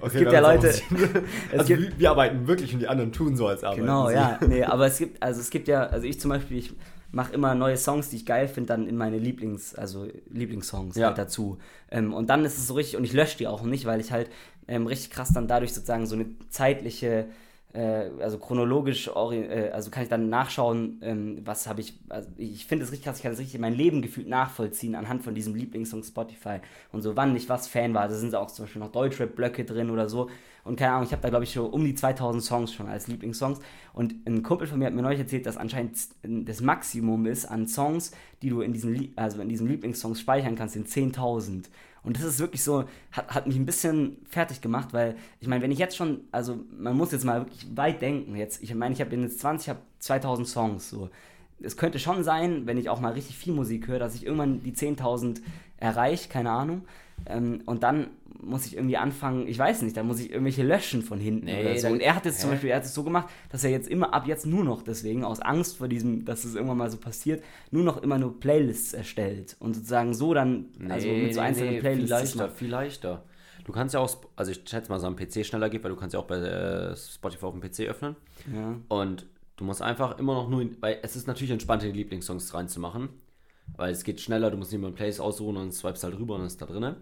[0.00, 0.68] Okay, gibt ja Leute,
[1.52, 4.08] es also gibt, wir, wir arbeiten wirklich und die anderen tun so, als arbeiten Genau,
[4.08, 4.14] sie.
[4.14, 4.40] ja.
[4.48, 6.72] Nee, aber es gibt, also es gibt ja, also ich zum Beispiel, ich
[7.16, 11.08] mache immer neue Songs, die ich geil finde, dann in meine Lieblings, also Lieblingssongs Ja.
[11.08, 11.58] halt dazu.
[11.90, 14.12] Ähm, und dann ist es so richtig, und ich lösche die auch nicht, weil ich
[14.12, 14.30] halt
[14.68, 17.26] ähm, richtig krass dann dadurch sozusagen so eine zeitliche,
[17.72, 22.66] äh, also chronologisch, äh, also kann ich dann nachschauen, ähm, was habe ich, also ich
[22.66, 25.54] finde es richtig krass, ich kann das richtig mein Leben gefühlt nachvollziehen anhand von diesem
[25.54, 26.58] Lieblingssong Spotify
[26.92, 28.08] und so, wann ich was Fan war.
[28.08, 30.28] Da sind auch zum Beispiel noch Deutschrap-Blöcke drin oder so.
[30.66, 33.06] Und keine Ahnung, ich habe da glaube ich schon um die 2000 Songs schon als
[33.06, 33.60] Lieblingssongs.
[33.92, 37.66] Und ein Kumpel von mir hat mir neulich erzählt, dass anscheinend das Maximum ist an
[37.68, 38.10] Songs,
[38.42, 41.64] die du in diesen, Lie- also in diesen Lieblingssongs speichern kannst, sind 10.000.
[42.02, 45.62] Und das ist wirklich so, hat, hat mich ein bisschen fertig gemacht, weil ich meine,
[45.62, 48.36] wenn ich jetzt schon, also man muss jetzt mal wirklich weit denken.
[48.36, 51.10] Jetzt, ich meine, ich habe jetzt 20, ich habe 2000 Songs so.
[51.60, 54.62] Es könnte schon sein, wenn ich auch mal richtig viel Musik höre, dass ich irgendwann
[54.62, 55.40] die 10.000
[55.78, 56.82] erreiche, keine Ahnung.
[57.26, 58.08] Ähm, und dann
[58.42, 61.60] muss ich irgendwie anfangen, ich weiß nicht, dann muss ich irgendwelche löschen von hinten Nee,
[61.60, 61.88] oder so.
[61.88, 62.54] Und er hat jetzt zum Hä?
[62.54, 65.24] Beispiel, er hat es so gemacht, dass er jetzt immer ab jetzt nur noch deswegen,
[65.24, 68.92] aus Angst vor diesem, dass es irgendwann mal so passiert, nur noch immer nur Playlists
[68.92, 72.10] erstellt und sozusagen so dann, also mit so einzelnen Playlists.
[72.10, 73.22] Viel leichter, viel leichter.
[73.64, 75.96] Du kannst ja auch, also ich schätze mal, so am PC schneller geht, weil du
[75.96, 78.14] kannst ja auch bei äh, Spotify auf dem PC öffnen.
[78.54, 78.76] Ja.
[78.88, 79.26] Und
[79.56, 83.08] du musst einfach immer noch nur, in, weil es ist natürlich entspannt, die Lieblingssongs reinzumachen.
[83.76, 86.36] Weil es geht schneller, du musst nicht mehr einen Playlist aussuchen und swipest halt rüber
[86.36, 86.94] und ist da drin.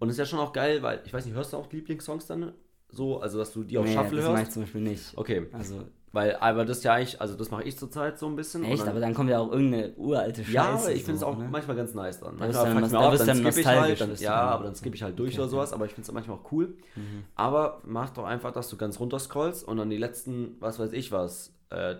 [0.00, 2.26] Und es ist ja schon auch geil, weil, ich weiß nicht, hörst du auch Lieblingssongs
[2.26, 2.52] dann
[2.88, 3.20] so?
[3.20, 4.52] Also, dass du die auf Nee, Shuffle das mache ich hörst?
[4.52, 5.16] zum Beispiel nicht.
[5.16, 8.64] Okay, Also, weil, aber das ja eigentlich, also das mache ich zurzeit so ein bisschen.
[8.64, 10.52] echt, dann, aber dann kommt ja auch irgendeine uralte Scheiße.
[10.54, 11.48] ja, aber ich finde es so, auch ne?
[11.48, 12.36] manchmal ganz nice dann.
[12.38, 15.48] Da Manchmal mir skippe ich halt, dann, ja, aber dann skippe ich halt durch oder
[15.48, 16.74] sowas, aber ich finde es manchmal auch cool.
[16.96, 17.24] Mhm.
[17.36, 20.92] Aber mach doch einfach, dass du ganz runter scrollst und dann die letzten, was weiß
[20.92, 21.94] ich was, äh,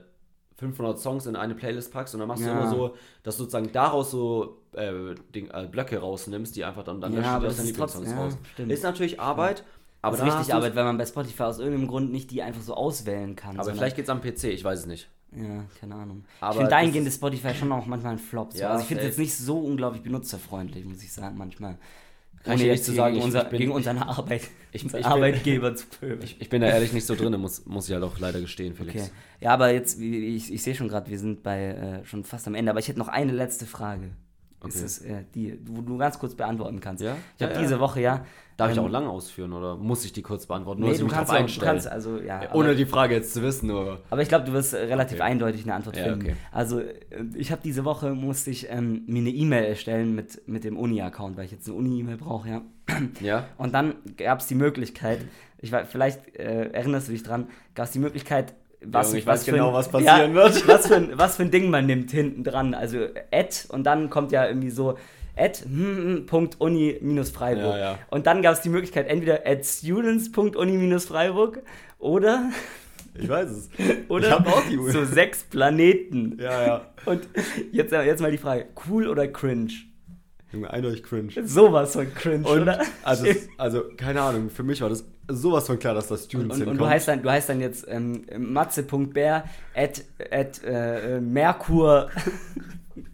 [0.60, 2.52] 500 Songs in eine Playlist packst und dann machst Ja.
[2.54, 6.84] du immer so, dass du sozusagen daraus so äh, Ding, äh, Blöcke rausnimmst, die einfach
[6.84, 8.36] dann, dann Ja, aber aus das deinen Lieblingssongs raus.
[8.52, 8.70] stimmt.
[8.70, 9.64] Ist natürlich Arbeit,
[10.02, 12.62] aber das ist richtig Arbeit, weil man bei Spotify aus irgendeinem Grund nicht die einfach
[12.62, 13.58] so auswählen kann.
[13.58, 15.08] Aber vielleicht geht es am PC, ich weiß es nicht.
[15.34, 16.24] Ja, keine Ahnung.
[16.40, 18.52] Aber ich finde dahingehend ist- Spotify schon auch manchmal ein Flop.
[18.52, 18.60] So.
[18.60, 21.78] Ja, also ich finde es jetzt nicht so unglaublich benutzerfreundlich, muss ich sagen, manchmal.
[22.42, 25.06] Kann ich Ohne jetzt zu sagen, gegen, unser, bin- gegen unseren Arbeit, ich- unseren ich
[25.06, 26.22] bin- Arbeitgeber zu pöbeln.
[26.22, 28.74] Ich, ich bin da ehrlich nicht so drin, muss, muss ich halt auch leider gestehen,
[28.74, 29.02] Felix.
[29.02, 29.10] Okay.
[29.40, 31.64] Ja, aber jetzt, ich, ich sehe schon gerade, wir sind bei
[32.02, 34.10] äh, schon fast am Ende, aber ich hätte noch eine letzte Frage.
[34.64, 34.84] Ist Okay.
[34.84, 37.02] es, äh, die, wo du ganz kurz beantworten kannst.
[37.02, 37.16] Ja?
[37.36, 37.64] Ich habe Ja, ja.
[37.66, 38.24] diese Woche, ja.
[38.56, 40.82] Darf ich ähm, auch lang ausführen oder muss ich die kurz beantworten?
[40.82, 42.40] Nee, dass du ich kannst, auch, du kannst also, ja.
[42.42, 44.00] aber- Ohne die Frage jetzt zu wissen, oder?
[44.10, 45.22] Aber ich glaube, du wirst äh, relativ Okay.
[45.30, 46.20] eindeutig eine Antwort Ja, finden.
[46.26, 46.36] okay.
[46.52, 46.94] Also, äh,
[47.36, 51.38] ich habe diese Woche, musste ich ähm, mir eine E-Mail erstellen mit, mit dem Uni-Account,
[51.38, 52.62] weil ich jetzt eine Uni-E-Mail brauche, ja.
[53.22, 53.46] Ja?
[53.56, 55.20] Und dann gab es die Möglichkeit,
[55.58, 58.52] ich weiß, vielleicht äh, erinnerst du dich dran, gab es die Möglichkeit,
[58.84, 60.66] was, ich was weiß genau, ein, was passieren wird.
[60.68, 62.74] Was für, ein, was für ein Ding man nimmt hinten dran.
[62.74, 62.98] Also
[63.30, 64.96] Ad und dann kommt ja irgendwie so
[65.36, 67.74] at hm, hm, Punkt Uni minus Freiburg.
[67.74, 67.98] Ja, ja.
[68.10, 71.62] Und dann gab es die Möglichkeit, entweder at students Punkt Uni minus Freiburg
[71.98, 72.50] oder,
[73.14, 73.70] Ich weiß es.
[74.08, 76.38] oder Ich hab auch die so sechs Planeten.
[76.40, 76.86] Ja, ja.
[77.04, 77.28] Und
[77.72, 79.72] jetzt, jetzt mal die Frage, cool oder cringe?
[80.52, 81.30] Junge, eindeutig cringe.
[81.44, 82.80] Sowas von cringe, Und, oder?
[83.04, 83.26] also,
[83.56, 86.62] also, keine Ahnung, für mich war das sowas von klar, dass das Und, Students und,
[86.62, 86.80] und hinkommt.
[86.80, 89.44] du heißt dann, du heißt dann jetzt ähm, matze.bär
[89.74, 92.08] at, at äh, merkur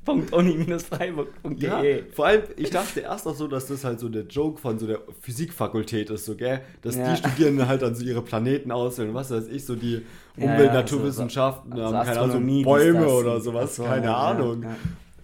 [0.04, 1.82] freiburgde Ja,
[2.14, 4.86] vor allem, ich dachte erst noch so, dass das halt so der Joke von so
[4.86, 6.60] der Physikfakultät ist, so, gell?
[6.82, 7.10] Dass Ja.
[7.10, 10.02] die Studierenden halt dann so ihre Planeten auswählen, was weiß ich, so die
[10.36, 14.64] Ja, Umwelt, ja, Naturwissenschaften, so- so haben, keine Ahnung, Bäume oder sowas, so, keine Ahnung.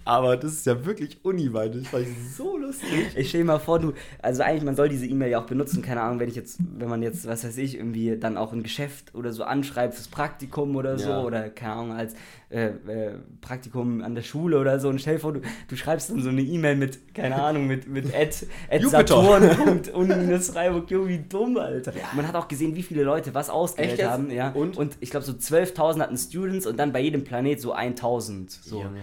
[0.07, 0.13] Ja.
[0.13, 2.89] Aber das ist ja wirklich uniweit, das fand ich so lustig.
[3.17, 5.83] Ich stell dir mal vor, du, also eigentlich, man soll diese E-Mail ja auch benutzen,
[5.83, 8.63] keine Ahnung, wenn ich jetzt, wenn man jetzt, was weiß ich, irgendwie dann auch ein
[8.63, 11.23] Geschäft oder so anschreibt fürs Praktikum oder so, Ja.
[11.23, 12.15] oder keine Ahnung, als
[12.51, 16.11] äh, äh, Praktikum an der Schule oder so, und stell dir vor, du, du schreibst
[16.11, 21.93] dann so eine E-Mail mit, keine Ahnung, mit, mit at, at saturn.uni-freiburg, wie dumm, Alter.
[22.15, 24.51] Man hat auch gesehen, wie viele Leute was ausgewählt haben, ja.
[24.51, 24.77] Und?
[24.77, 28.83] und ich glaube, so 12.000 hatten Students und dann bei jedem Planet so 1.000, so.
[28.83, 29.01] Junge.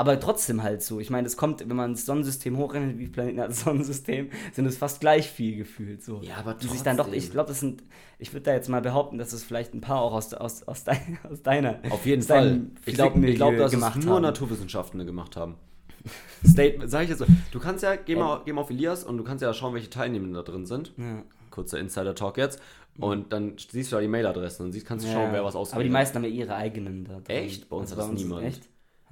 [0.00, 0.98] Aber trotzdem halt so.
[0.98, 4.78] Ich meine, es kommt, wenn man das Sonnensystem hochrechnet, wie Planeten das Sonnensystem, sind es
[4.78, 6.02] fast gleich viel gefühlt.
[6.02, 6.22] So.
[6.22, 7.18] Ja, aber Die sich dann doch, trotzdem.
[7.22, 7.82] ich glaube, das sind,
[8.18, 10.84] ich würde da jetzt mal behaupten, dass es vielleicht ein paar auch aus, aus, aus,
[10.84, 11.80] dein, aus deiner.
[11.90, 12.62] Auf jeden Fall.
[12.86, 14.22] Ich glaube, ich glaub, dass es nur haben.
[14.22, 15.56] Naturwissenschaften gemacht haben.
[16.48, 17.26] Statement, sag ich jetzt so.
[17.52, 19.90] Du kannst ja, geh mal, geh mal auf Elias und du kannst ja schauen, welche
[19.90, 20.94] Teilnehmenden da drin sind.
[20.96, 21.22] Ja.
[21.50, 22.58] Kurzer Insider-Talk jetzt.
[22.98, 25.32] Und dann siehst du da die Mailadressen und siehst, kannst du schauen, Ja.
[25.34, 25.74] wer was auswählt.
[25.74, 27.36] Aber die meisten haben ja ihre eigenen da drin.
[27.36, 27.68] Echt?
[27.68, 28.44] Bei uns hat das niemand.
[28.46, 28.62] Echt?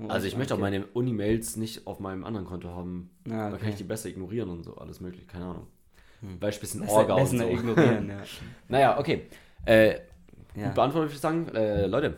[0.07, 3.11] Also ich möchte auch meine Uni-Mails nicht auf meinem anderen Konto haben.
[3.25, 3.53] Da okay.
[3.55, 3.59] Hm.
[3.61, 5.67] kann ich die besser ignorieren und so, alles möglich, keine Ahnung.
[6.41, 7.49] Weil ich ein bisschen Besser, Orga und so.
[7.49, 8.23] ignorieren, ja.
[8.69, 9.23] Naja, okay.
[9.65, 9.95] Äh,
[10.55, 10.67] Ja.
[10.67, 12.15] Gut beantwortet, würde ich sagen, äh, Leute,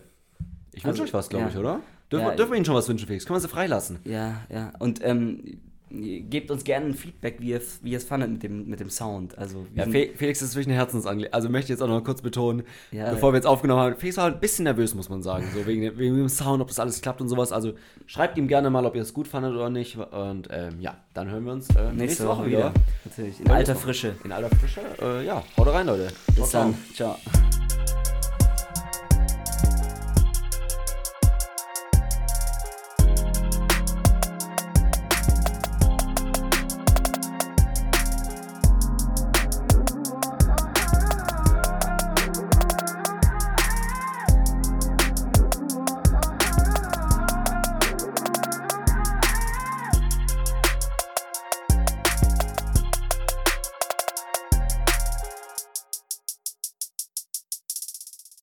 [0.72, 1.50] ich wünsche Also, euch was, glaube ja.
[1.50, 1.80] ich, oder?
[2.10, 3.24] Dürfen, Ja, wir- dürfen wir Ihnen schon was wünschen, Felix?
[3.26, 3.98] Können wir sie freilassen?
[4.04, 4.72] Ja, ja.
[4.78, 5.60] Und ähm,
[5.90, 8.78] gebt uns gerne ein Feedback, wie ihr es wie ihr es fandet mit dem, mit
[8.80, 9.36] dem Sound.
[9.36, 11.34] Also, Ja, Felix ist wirklich eine Herzensangelegenheit.
[11.34, 12.62] Also möchte ich jetzt auch noch kurz betonen,
[12.92, 15.46] Ja, bevor wir jetzt aufgenommen haben, Felix war halt ein bisschen nervös, muss man sagen.
[15.54, 17.50] So wegen, dem- wegen dem Sound, ob das alles klappt und sowas.
[17.52, 17.72] Also
[18.06, 19.96] schreibt ihm gerne mal, ob ihr es gut fandet oder nicht.
[19.96, 22.72] Und ähm, ja, dann hören wir uns äh, nächste, Woche wieder.
[23.04, 23.40] Natürlich.
[23.40, 24.14] In alter Frische.
[24.24, 24.80] In alter Frische.
[25.02, 26.08] Äh, ja, haut rein, Leute.
[26.36, 26.64] Bis ciao.
[26.64, 26.74] dann.
[26.94, 27.16] Ciao.